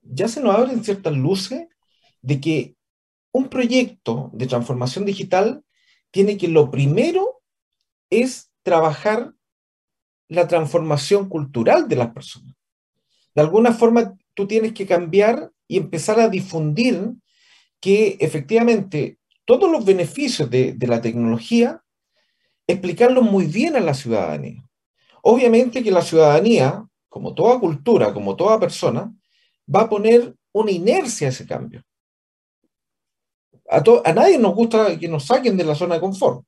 [0.02, 1.66] ya se nos abren ciertas luces
[2.22, 2.76] de que
[3.34, 5.66] un proyecto de transformación digital
[6.12, 7.42] tiene que lo primero
[8.10, 9.34] es trabajar
[10.30, 12.56] la transformación cultural de las personas.
[13.36, 17.14] De alguna forma, tú tienes que cambiar y empezar a difundir
[17.82, 21.84] que efectivamente todos los beneficios de, la tecnología,
[22.68, 24.64] explicarlos muy bien a la ciudadanía.
[25.22, 29.12] Obviamente que la ciudadanía, como toda cultura, como toda persona,
[29.74, 31.84] va a poner una inercia a ese cambio.
[33.74, 36.46] A, a nadie nos gusta que nos saquen de la zona de confort.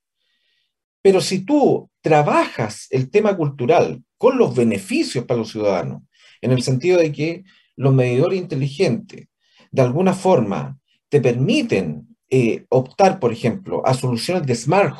[1.01, 6.01] Pero si tú trabajas el tema cultural con los beneficios para los ciudadanos,
[6.41, 7.43] en el sentido de que
[7.75, 9.27] los medidores inteligentes
[9.71, 14.95] de alguna forma te permiten eh, optar, por ejemplo, a soluciones de smart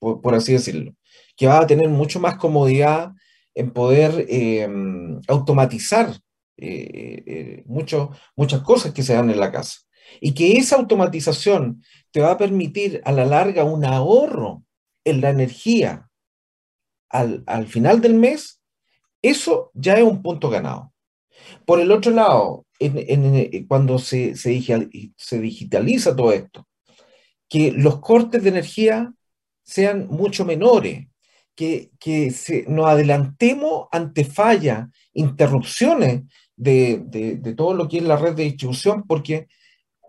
[0.00, 0.94] por, así decirlo,
[1.36, 3.12] que va a tener mucho más comodidad
[3.54, 6.10] en poder em, automatizar
[6.56, 9.78] eh, eh, muchas cosas que se dan en la casa.
[10.20, 14.62] Y que esa automatización te va a permitir a la larga un ahorro
[15.04, 16.08] en la energía
[17.12, 18.60] al, final del mes,
[19.20, 20.92] eso ya es un punto ganado.
[21.66, 22.66] Por el otro lado,
[23.68, 26.66] cuando se, se, digitaliza todo esto,
[27.48, 29.12] que los cortes de energía
[29.62, 31.06] sean mucho menores,
[31.54, 32.34] que, que
[32.68, 36.22] nos adelantemos ante fallas, interrupciones
[36.56, 39.48] de, de, todo lo que es la red de distribución, porque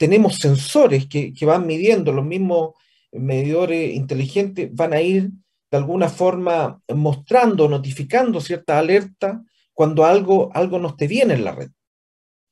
[0.03, 2.71] tenemos sensores que, van midiendo los mismos
[3.13, 5.29] medidores inteligentes van a ir
[5.71, 11.53] de alguna forma mostrando, notificando cierta alerta cuando algo, algo no esté bien en la
[11.53, 11.69] red.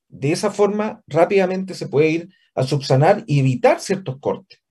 [0.07, 4.61] De esa forma, rápidamente se puede ir a subsanar y evitar ciertos cortes.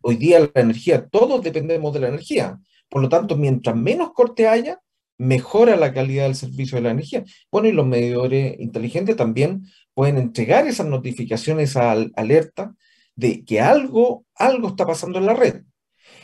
[0.00, 2.58] Hoy día la energía, todos dependemos de la energía.
[2.88, 4.80] Por lo tanto, mientras menos corte haya,
[5.18, 7.24] mejora la calidad del servicio de la energía.
[7.50, 12.74] Bueno, y los medidores inteligentes también pueden entregar esas notificaciones, esa alerta,
[13.16, 15.62] de que algo, algo está pasando en la red.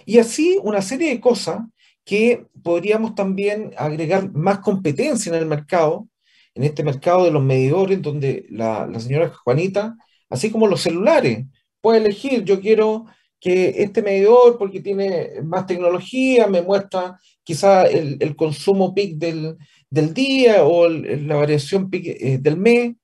[0.06, 1.60] Y así una serie de cosas
[2.04, 6.08] que podríamos también agregar más competencia en el mercado,
[6.54, 9.96] en este mercado de los medidores, donde la, señora Juanita,
[10.28, 11.46] así como los celulares,
[11.80, 13.06] puede elegir, yo quiero
[13.44, 19.58] que este medidor, porque tiene más tecnología, me muestra quizá el, consumo peak del,
[20.14, 22.94] día o la variación peak eh, del mes,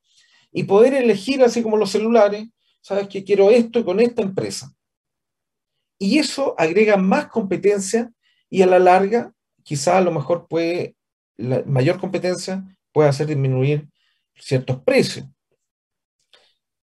[0.51, 2.49] y poder elegir, así como los celulares,
[2.81, 4.75] sabes que quiero esto con esta empresa.
[5.99, 8.11] Y eso agrega más competencia
[8.49, 10.97] y a la larga, quizá a lo mejor puede,
[11.37, 13.91] la mayor competencia puede hacer disminuir
[14.37, 15.27] ciertos precios.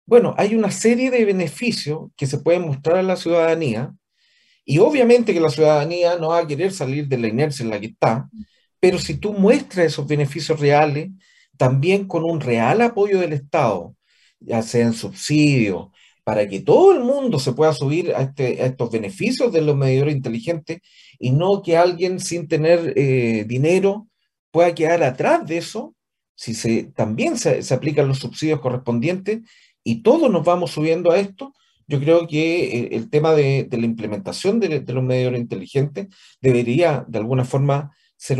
[0.10, 3.93] Bueno, hay una serie de beneficios que se pueden mostrar a la ciudadanía
[4.66, 7.80] y obviamente que la ciudadanía no va a querer salir de la inercia en la
[7.80, 8.28] que está,
[8.80, 11.12] pero si tú muestras esos beneficios reales,
[11.57, 13.95] también con un real apoyo del Estado,
[14.39, 15.91] ya sea en subsidio,
[16.24, 20.16] para que todo el mundo se pueda subir a, este, estos beneficios de los medidores
[20.16, 20.80] inteligentes
[21.20, 24.07] y no que alguien sin tener eh, dinero
[24.49, 25.93] pueda quedar atrás de eso,
[26.34, 29.41] si se, también se, aplican los subsidios correspondientes
[29.90, 31.56] y todos nos vamos subiendo a esto,
[31.88, 36.10] yo creo que eh, el tema de, la implementación de, los medidores inteligentes
[36.40, 38.38] debería de alguna forma ser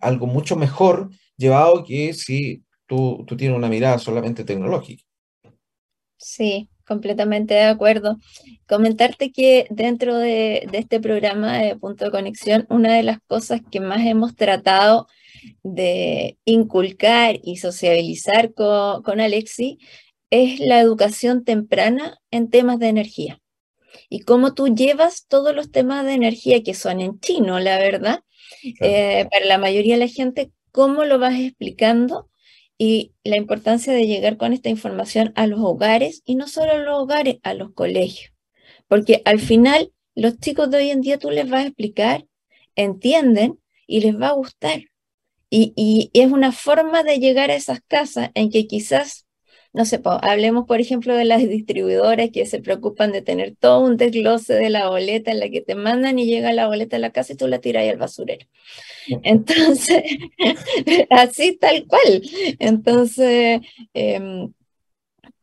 [0.00, 5.02] algo mucho mejor llevado que si tú, tú tienes una mirada solamente tecnológica.
[6.16, 8.18] Sí, completamente de acuerdo.
[8.68, 13.80] Comentarte que dentro de, este programa de Punto de Conexión, una de las cosas que
[13.80, 15.08] más hemos tratado
[15.64, 19.78] de inculcar y sociabilizar con, con Alexi
[20.30, 23.40] es la educación temprana en temas de energía.
[24.08, 28.20] Y cómo tú llevas todos los temas de energía que son en chino, la verdad,
[28.80, 32.28] eh, para la mayoría de la gente, cómo lo vas explicando
[32.78, 36.78] y la importancia de llegar con esta información a los hogares y no solo a
[36.78, 38.32] los hogares, a los colegios.
[38.88, 42.26] Porque al final los chicos de hoy en día tú les vas a explicar,
[42.76, 44.84] entienden y les va a gustar.
[45.50, 49.26] Y, y es una forma de llegar a esas casas en que quizás
[49.72, 53.96] no sé, hablemos por ejemplo de las distribuidoras que se preocupan de tener todo un
[53.96, 57.12] desglose de la boleta en la que te mandan y llega la boleta a la
[57.12, 58.46] casa y tú la tiras al basurero.
[59.22, 60.02] Entonces,
[61.10, 62.22] así tal cual.
[62.58, 63.60] Entonces,
[63.94, 64.52] em,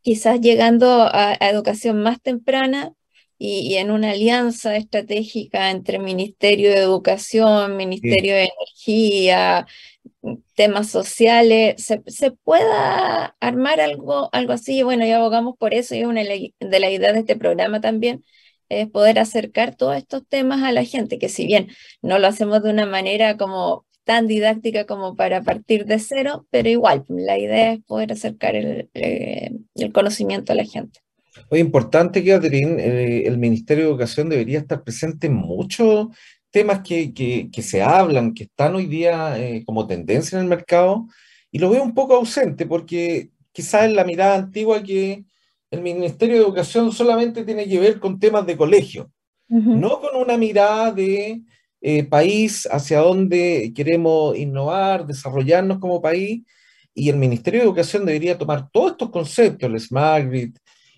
[0.02, 2.94] quizás llegando a, educación más temprana,
[3.38, 9.68] y, en una alianza estratégica entre Ministerio de Educación, Ministerio de Energía,
[10.56, 14.84] temas sociales, se, pueda armar algo, algo así.
[14.84, 18.24] Bueno, y abogamos por eso y una de las ideas de este programa también
[18.70, 21.70] es poder acercar todos estos temas a la gente, que si bien
[22.02, 26.70] no lo hacemos de una manera como tan didáctica como para partir de cero, pero
[26.70, 29.52] igual, la idea es poder acercar el, eh,
[29.94, 31.02] conocimiento a la gente.
[31.50, 36.12] Muy importante, Catherine, eh, el Ministerio de Educación debería estar presente mucho
[36.52, 41.08] temas que, que, se hablan, que están hoy día eh, como tendencia en el mercado,
[41.52, 45.26] y lo veo un poco ausente porque quizás es la mirada antigua que
[45.72, 49.12] el Ministerio de Educación solamente tiene que ver con temas de colegio,
[49.50, 51.42] no con una mirada de
[51.80, 56.44] eh, país hacia donde queremos innovar, desarrollarnos como país,
[56.94, 60.58] y el Ministerio de Educación debería tomar todos estos conceptos, el Smart Grid,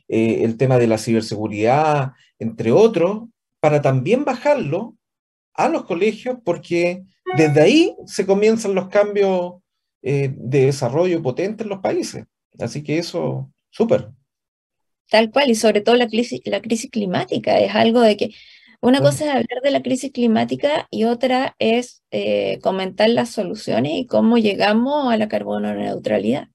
[0.10, 3.30] eh, el tema de la ciberseguridad, entre otros,
[3.60, 4.96] para también bajarlo
[5.54, 7.04] a los colegios porque
[7.38, 9.56] desde ahí se comienzan los cambios
[10.02, 12.26] eh, de desarrollo potentes en los países.
[12.58, 14.10] Así que eso, súper.
[15.10, 18.32] Tal cual, y sobre todo la crisis, la crisis climática, es algo de que
[18.82, 23.92] una cosa es hablar de la crisis climática y otra es eh, comentar las soluciones
[23.94, 26.48] y cómo llegamos a la carbono neutralidad.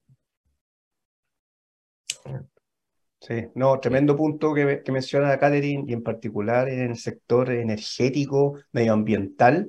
[3.27, 8.59] Sí, no, tremendo punto que, que menciona Catherine y en particular en el sector energético,
[8.73, 9.67] medioambiental.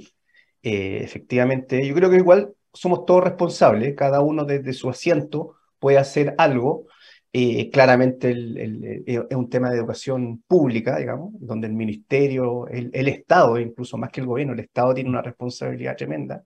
[0.62, 5.98] Eh, efectivamente, yo creo que igual somos todos responsables, cada uno desde su asiento puede
[5.98, 6.88] hacer algo.
[7.32, 13.08] Eh, claramente eh, es un tema de educación pública, digamos, donde el ministerio, el, el
[13.08, 16.44] Estado, incluso más que el gobierno, el Estado tiene una responsabilidad tremenda.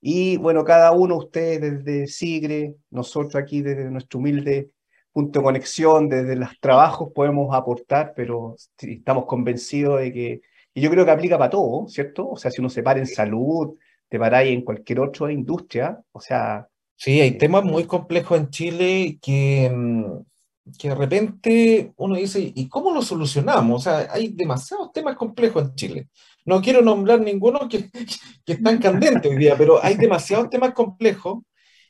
[0.00, 4.70] Y bueno, cada uno, ustedes desde SIGRE, nosotros aquí desde nuestro humilde
[5.12, 10.40] punto de conexión, desde los trabajos podemos aportar, pero estamos convencidos de que,
[10.74, 12.28] y yo creo que aplica para todo, ¿cierto?
[12.30, 13.76] O sea, si uno se para en salud,
[14.08, 16.66] te paráis en cualquier otra industria, o sea...
[16.96, 22.52] Sí, hay eh, temas muy complejos en Chile que, mm, que de repente uno dice,
[22.54, 23.80] ¿y cómo lo solucionamos?
[23.80, 26.08] O sea, hay demasiados temas complejos en Chile.
[26.44, 27.90] No quiero nombrar ninguno que,
[28.44, 31.42] que están candentes hoy día, pero hay demasiados temas complejos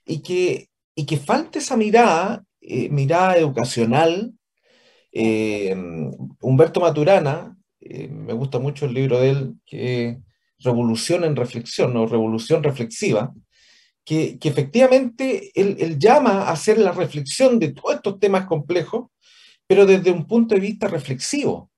[0.06, 4.34] y que, y que falta esa mirada eh, mirada educacional.
[5.12, 5.74] Eh,
[6.40, 10.20] Humberto Maturana, eh, me gusta mucho el libro de él, que
[10.58, 13.32] Revolución en Reflexión o Revolución Reflexiva,
[14.04, 19.08] que, efectivamente él, llama a hacer la reflexión de todos estos temas complejos,
[19.66, 21.70] pero desde un punto de vista reflexivo,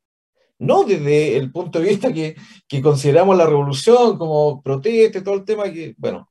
[0.58, 2.36] no desde el punto de vista que,
[2.68, 6.30] que consideramos la revolución como protesta, todo el tema que, bueno,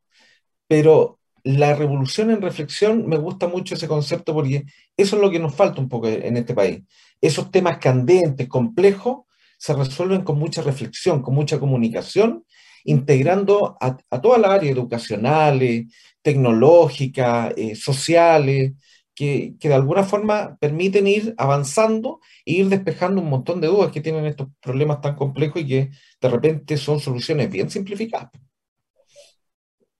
[0.67, 4.65] pero la revolución en reflexión, me gusta mucho ese concepto porque
[4.97, 6.81] eso es lo que nos falta un poco en este país.
[7.19, 9.25] Esos temas candentes, complejos,
[9.57, 12.45] se resuelven con mucha reflexión, con mucha comunicación,
[12.83, 15.85] integrando a, todas las áreas educacionales,
[16.21, 18.73] tecnológicas, eh, sociales,
[19.13, 23.91] que, que, de alguna forma permiten ir avanzando e ir despejando un montón de dudas
[23.91, 28.31] que tienen estos problemas tan complejos y que de repente son soluciones bien simplificadas.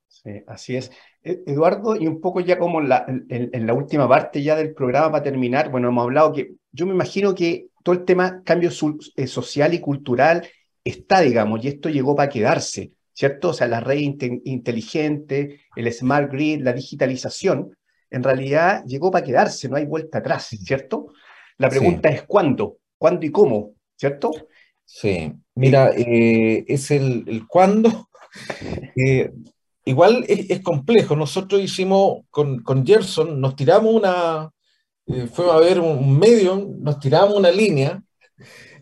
[0.08, 0.92] Sí, así es.
[1.24, 5.24] E, Eduardo, y un poco ya como en, la última parte ya del programa para
[5.24, 8.70] terminar, bueno, hemos hablado que yo me imagino que todo el tema cambio
[9.16, 10.48] eh, social y cultural
[10.84, 13.50] está, digamos, y esto llegó para quedarse, ¿cierto?
[13.50, 17.76] O sea, la red inteligente, el smart grid, la digitalización,
[18.10, 21.08] en realidad llegó para quedarse, no hay vuelta atrás, ¿cierto?
[21.58, 24.32] La pregunta es cuándo, cuándo y cómo, ¿cierto?
[24.84, 28.10] Sí, mira, eh, es el, el cuándo.
[28.96, 29.32] Eh,
[29.86, 31.16] igual es, complejo.
[31.16, 34.50] Nosotros hicimos con, con, Gerson, nos tiramos una,
[35.08, 38.02] eh, a ver un, medio, nos tiramos una línea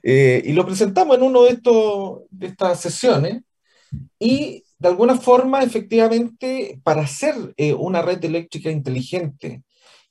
[0.03, 3.41] eh, y lo presentamos en uno de, estos, de estas sesiones
[4.19, 9.63] y de alguna forma, efectivamente, para hacer eh, una red eléctrica inteligente,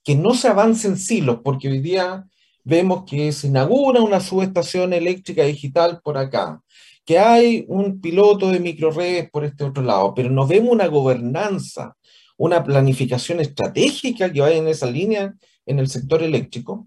[0.05, 2.25] que no se avance en silos, porque hoy día
[2.65, 6.61] vemos que se inaugura una subestación eléctrica digital por acá,
[7.09, 11.97] que hay un piloto de microredes por este otro lado, pero no vemos una gobernanza,
[12.37, 15.35] una planificación estratégica que vaya en esa línea
[15.65, 16.87] en el sector eléctrico,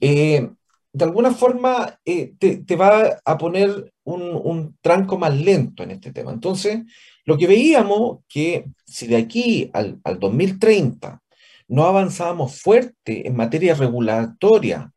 [0.00, 0.48] eh,
[0.94, 6.32] de alguna forma eh, te, va a poner un, tranco más lento en este tema.
[6.32, 6.80] Entonces,
[7.26, 11.20] lo que veíamos que si de aquí al, al 2030
[11.68, 14.90] no avanzábamos fuerte en materia regulatoria,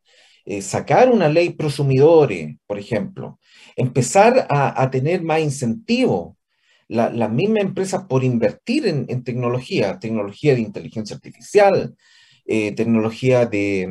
[0.46, 3.38] eh, sacar una ley prosumidores, por ejemplo,
[3.76, 6.36] empezar a, tener más incentivo.
[6.88, 11.96] Las mismas empresas por invertir en, tecnología, tecnología de inteligencia artificial,
[12.46, 13.86] eh, tecnología de,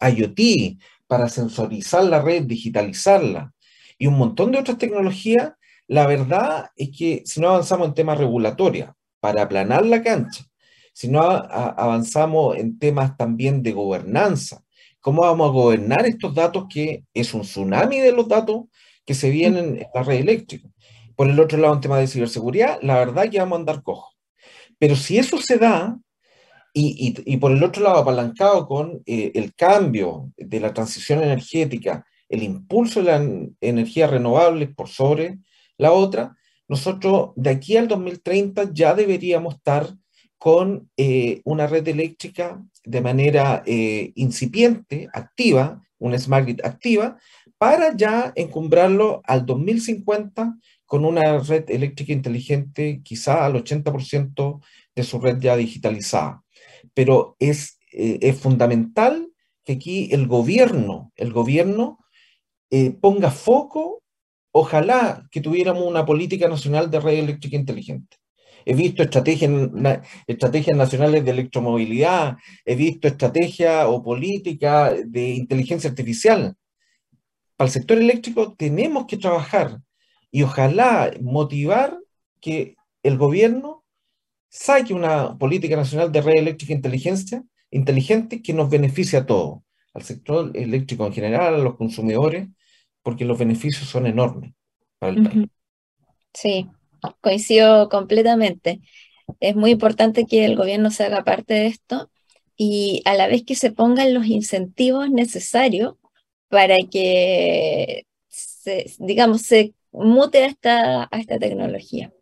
[0.00, 3.54] IoT para sensorizar la red, digitalizarla
[3.98, 5.52] y un montón de otras tecnologías,
[5.86, 8.90] la verdad es que si no avanzamos en temas regulatorios
[9.20, 10.44] para aplanar la cancha,
[10.92, 14.63] si no avanzamos en temas también de gobernanza,
[15.04, 18.62] cómo vamos a gobernar estos datos que es un tsunami de los datos
[19.04, 20.66] que se vienen en la red eléctrica.
[21.14, 24.14] Por el otro lado, en tema de ciberseguridad, la verdad que vamos a andar cojo.
[24.78, 25.98] Pero si eso se da,
[26.72, 32.06] y, y, por el otro lado, apalancado con eh, el cambio de la transición energética,
[32.30, 33.22] el impulso de las
[33.60, 35.38] energías renovables por sobre
[35.76, 36.34] la otra,
[36.66, 39.86] nosotros de aquí al 2030 ya deberíamos estar
[40.44, 47.16] con eh, una red eléctrica de manera eh, incipiente, activa, una smart grid activa,
[47.56, 54.60] para ya encumbrarlo al 2050 con una red eléctrica inteligente quizá al 80%
[54.94, 56.44] de su red ya digitalizada.
[56.92, 59.26] Pero es, eh, es fundamental
[59.64, 62.00] que aquí el gobierno, el gobierno
[63.00, 64.02] ponga foco,
[64.52, 68.18] ojalá que tuviéramos una política nacional de red eléctrica inteligente
[68.64, 69.50] he visto estrategias,
[70.26, 76.56] estrategias nacionales de electromovilidad, he visto estrategia o política de inteligencia artificial.
[77.56, 79.80] Para el sector eléctrico tenemos que trabajar
[80.30, 81.98] y ojalá motivar
[82.40, 83.84] que el gobierno
[84.48, 89.60] saque una política nacional de red eléctrica inteligencia, inteligente que nos beneficie a todos,
[89.92, 92.48] al sector eléctrico en general, a los consumidores,
[93.02, 94.52] porque los beneficios son enormes
[94.98, 95.48] para el país.
[96.32, 96.68] Sí,
[97.20, 98.80] coincido completamente.
[99.40, 102.10] Es muy importante que el gobierno se haga parte de esto
[102.56, 105.94] y a la vez que se pongan los incentivos necesarios
[106.48, 112.12] para que, se, digamos, se mute a esta, a esta tecnología.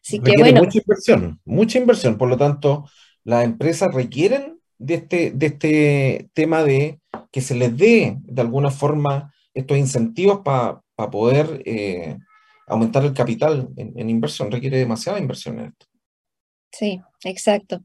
[0.00, 0.62] Así que bueno.
[0.62, 2.18] Mucha inversión, mucha inversión.
[2.18, 2.88] Por lo tanto,
[3.24, 7.00] las empresas requieren de este, de este tema de
[7.32, 12.16] que se les dé de alguna forma estos incentivos para poder eh,
[12.68, 15.86] aumentar el capital en, inversión requiere demasiada inversión en esto.
[16.70, 17.82] Sí, exacto.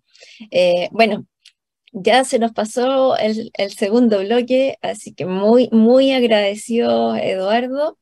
[0.52, 1.26] Eh, bueno,
[1.92, 7.98] ya se nos pasó el, segundo bloque, así que muy, muy agradecido, Eduardo.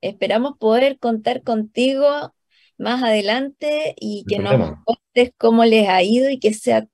[0.00, 2.34] Esperamos poder contar contigo
[2.78, 6.86] más adelante y que nos contes cómo les ha ido y que sea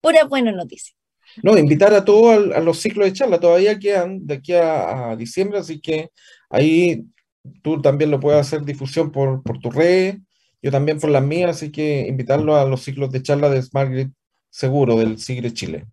[0.00, 0.94] pura buena noticia.
[1.42, 5.58] No, invitar a todos a, los ciclos de charla, todavía quedan de aquí a diciembre,
[5.58, 6.10] así que
[6.50, 7.04] ahí
[7.62, 10.18] tú también lo puedes hacer difusión por, por tu red,
[10.62, 13.90] yo también por las mías, así que invitarlo a los ciclos de charla de Smart
[13.90, 14.08] Grid
[14.50, 15.86] Seguro del Sigre Chile.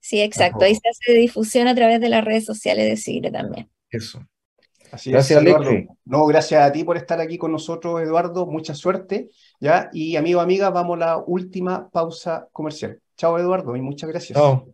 [0.00, 0.64] Sí, exacto.
[0.64, 3.70] Ahí se hace difusión a través de las redes sociales de Sigre también.
[3.90, 4.22] Eso.
[4.92, 5.70] Así gracias, Eduardo.
[6.04, 8.46] No, gracias a ti por estar aquí con nosotros, Eduardo.
[8.46, 9.30] Mucha suerte.
[9.58, 9.88] ¿ya?
[9.92, 13.00] Y amigo, amiga, vamos a la última pausa comercial.
[13.16, 14.38] Chao, Eduardo, y muchas gracias.
[14.38, 14.68] Chao.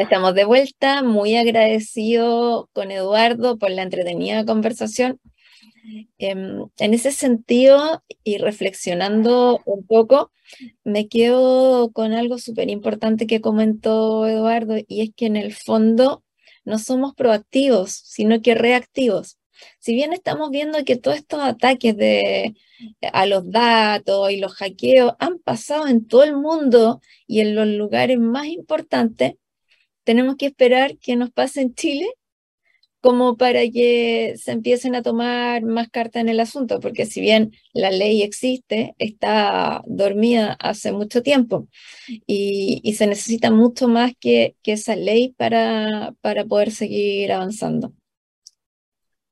[0.00, 5.20] Estamos de vuelta, muy agradecido con Eduardo por la entretenida conversación.
[6.16, 10.32] Em, en ese sentido, y reflexionando un poco,
[10.84, 16.24] me quedo con algo súper importante que comentó Eduardo, y es que en el fondo
[16.64, 19.38] no somos proactivos, sino que reactivos.
[19.80, 22.54] Si bien estamos viendo que todos estos ataques de,
[23.12, 27.66] a los datos y los hackeos han pasado en todo el mundo y en los
[27.68, 29.34] lugares más importantes,
[30.04, 32.12] tenemos que esperar que nos pase en Chile
[33.00, 37.52] como para que se empiecen a tomar más cartas en el asunto, porque si bien
[37.72, 41.66] la ley existe, está dormida hace mucho tiempo
[42.26, 47.94] y, se necesita mucho más que, que esa ley para, para poder seguir avanzando.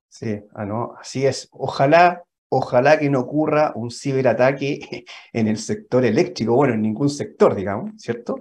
[0.08, 1.48] Sí, ah, no, así es.
[1.52, 7.54] Ojalá, ojalá que no ocurra un ciberataque en el sector eléctrico, bueno, en ningún sector,
[7.54, 8.40] digamos, ¿cierto?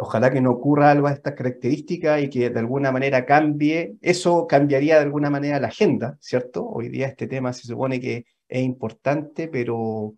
[0.00, 3.96] Ojalá que no ocurra algo de estas características y que de alguna manera cambie.
[4.00, 6.66] Eso cambiaría de alguna manera la agenda, ¿cierto?
[6.66, 10.14] Hoy día este tema se supone que es importante, pero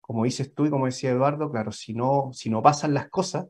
[0.00, 3.46] como dices tú y como decía Eduardo, claro, si no, si no pasan las cosas,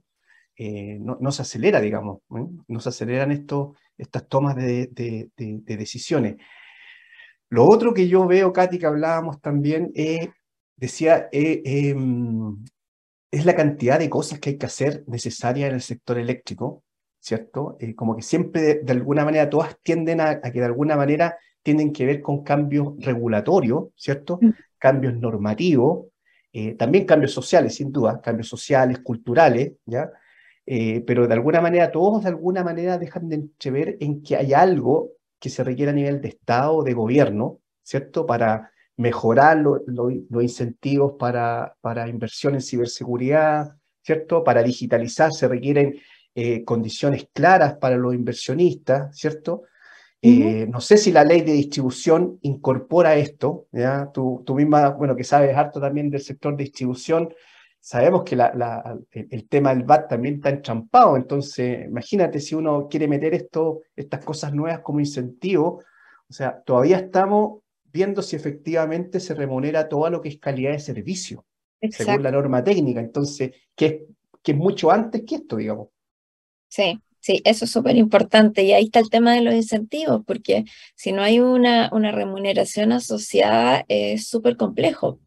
[0.56, 2.46] eh, no, se acelera, digamos, ¿eh?
[2.68, 6.36] no se aceleran estos, estas tomas de, de, de decisiones.
[7.50, 10.30] Lo otro que yo veo, Katy, que hablábamos también, eh,
[10.76, 11.94] decía, eh,
[13.38, 16.84] es la cantidad de cosas que hay que hacer necesarias en el sector eléctrico,
[17.20, 17.76] ¿cierto?
[17.80, 21.92] Eh, como que siempre, de, alguna manera, todas tienden a, que de alguna manera tienen
[21.92, 24.38] que ver con cambios regulatorios, ¿cierto?
[24.40, 24.50] Mm.
[24.78, 26.06] Cambios normativos,
[26.78, 30.08] también cambios sociales, sin duda, cambios sociales, culturales, ¿ya?
[30.64, 35.14] pero de alguna manera, todos de alguna manera dejan de entrever en que hay algo
[35.40, 38.24] que se requiere a nivel de Estado, de gobierno, ¿cierto?
[38.24, 44.44] Para mejorar los incentivos para, para inversión en ciberseguridad, ¿cierto?
[44.44, 45.98] Para digitalizar se requieren
[46.34, 49.62] eh, condiciones claras para los inversionistas, ¿cierto?
[50.20, 54.10] Eh, no sé si la ley de distribución incorpora esto, ¿ya?
[54.12, 57.34] Tú, tú misma, bueno, que sabes harto también del sector de distribución,
[57.78, 58.34] sabemos que
[59.12, 64.24] el, tema del VAT también está enchampado, entonces imagínate si uno quiere meter esto, estas
[64.24, 65.82] cosas nuevas como incentivo,
[66.26, 67.60] o sea, todavía estamos
[67.94, 71.46] viendo si efectivamente se remunera todo lo que es calidad de servicio,
[71.90, 73.94] según la norma técnica, entonces, que es,
[74.42, 75.88] que es mucho antes que esto, digamos.
[76.68, 78.64] Sí, Sí, eso es súper importante.
[78.64, 80.64] Y ahí está el tema de los incentivos, porque
[80.94, 85.20] si no hay una, una remuneración asociada, es súper complejo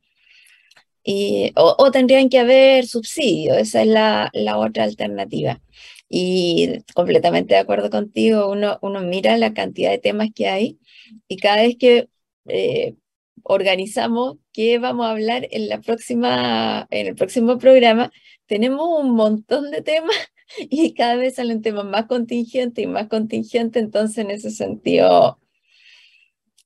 [1.55, 5.61] o, tendrían que haber subsidios, esa es la, otra alternativa.
[6.09, 10.80] Y completamente de acuerdo contigo, uno, uno mira la cantidad de temas que hay
[11.28, 12.09] y cada vez que
[12.47, 12.95] eh,
[13.43, 18.11] organizamos qué vamos a hablar en, la próxima, en el próximo programa,
[18.45, 20.15] tenemos un montón de temas
[20.57, 25.39] y cada vez salen temas más contingentes y más contingentes, entonces en ese sentido,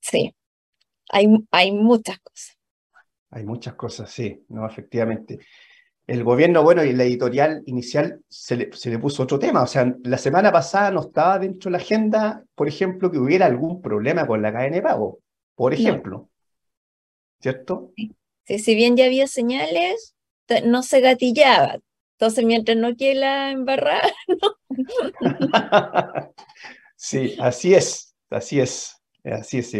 [0.00, 0.34] sí,
[1.10, 2.58] hay, hay muchas cosas.
[3.30, 5.38] Hay muchas cosas, sí, no, efectivamente.
[6.06, 9.62] El gobierno, bueno, y la editorial inicial se le, puso otro tema.
[9.62, 13.46] O sea, la semana pasada no estaba dentro de la agenda, por ejemplo, que hubiera
[13.46, 15.20] algún problema con la cadena de pago,
[15.54, 16.28] por ejemplo.
[17.40, 17.92] ¿Cierto?
[18.44, 20.14] Sí, si bien ya había señales,
[20.64, 21.78] no se gatillaba.
[22.18, 24.12] Entonces, mientras no quiera la embarrar,
[26.96, 29.72] sí, así es, así es, así es.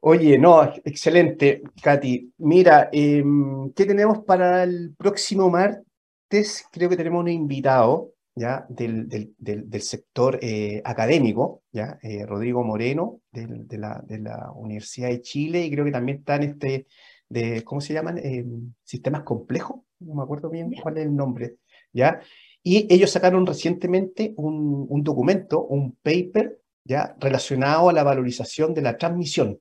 [0.00, 2.32] Oye, no, excelente, Katy.
[2.38, 6.66] Mira, em, ¿qué tenemos para el próximo martes?
[6.70, 13.20] Creo que tenemos un invitado ya del, del, sector eh, académico, ya eh, Rodrigo Moreno,
[13.32, 16.86] de, la, de la Universidad de Chile, y creo que también está en este,
[17.28, 18.18] de, ¿cómo se llaman?
[18.18, 21.56] Em, sistemas complejos, no me acuerdo bien cuál es el nombre,
[21.92, 22.20] ¿ya?
[22.62, 28.82] Y ellos sacaron recientemente un, un documento, un paper, ya relacionado a la valorización de
[28.82, 29.58] la transmisión.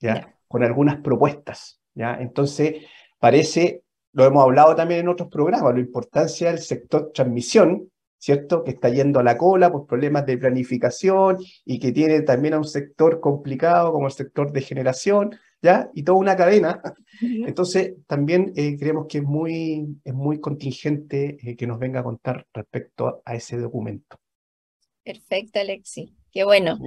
[0.00, 0.34] ¿ya?
[0.48, 2.16] Con algunas propuestas, ¿ya?
[2.20, 2.86] Entonces,
[3.18, 8.64] parece, lo hemos hablado también en otros programas, la importancia del sector transmisión, ¿cierto?
[8.64, 12.58] Que está yendo a la cola por problemas de planificación y que tiene también a
[12.58, 15.90] un sector complicado como el sector de generación, ¿ya?
[15.94, 16.80] Y toda una cadena.
[17.20, 22.04] Entonces, también eh, creemos que es muy, es muy contingente eh, que nos venga a
[22.04, 24.18] contar respecto a ese documento.
[25.04, 26.14] Perfecto, Alexi.
[26.30, 26.78] Qué bueno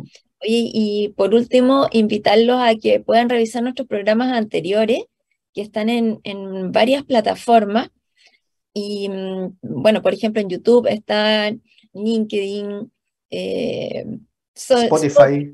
[0.43, 5.03] y por último, invitarlos a que puedan revisar nuestros programas anteriores,
[5.53, 7.89] que están en, en varias plataformas.
[8.73, 11.61] Y mm, bueno, por ejemplo, en YouTube están
[11.93, 12.91] LinkedIn,
[13.29, 14.05] eh,
[14.55, 15.51] Spotify,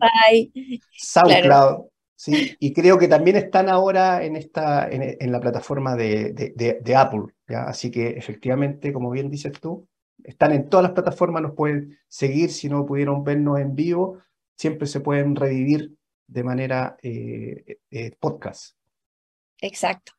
[0.91, 1.86] SoundCloud.
[2.16, 6.80] Sí, y creo que también están ahora en, esta, en, en la plataforma de, de,
[6.82, 7.34] de, Apple.
[7.47, 7.64] ¿ya?
[7.64, 9.88] Así que efectivamente, como bien dices tú,
[10.22, 14.18] están en todas las plataformas, nos pueden seguir si no pudieron vernos en vivo,
[14.58, 15.95] siempre se pueden revivir
[16.28, 18.76] de manera eh, eh, podcast.
[19.62, 20.14] Exacto.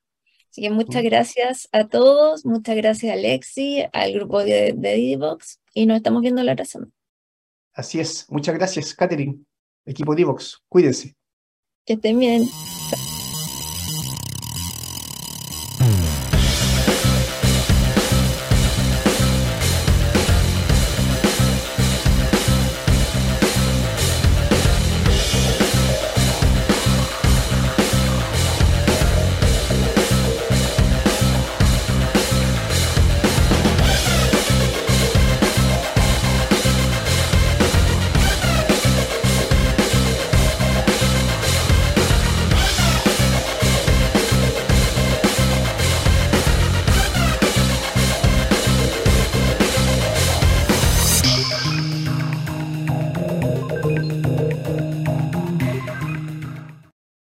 [0.50, 5.60] Así que muchas gracias a todos, muchas gracias a Alexi, al grupo de, de Divox
[5.74, 6.90] y nos estamos viendo la otra semana.
[7.72, 9.38] Así es, muchas gracias, Catherine,
[9.86, 11.14] equipo Divox, cuídense.
[11.84, 12.48] Que estén bien.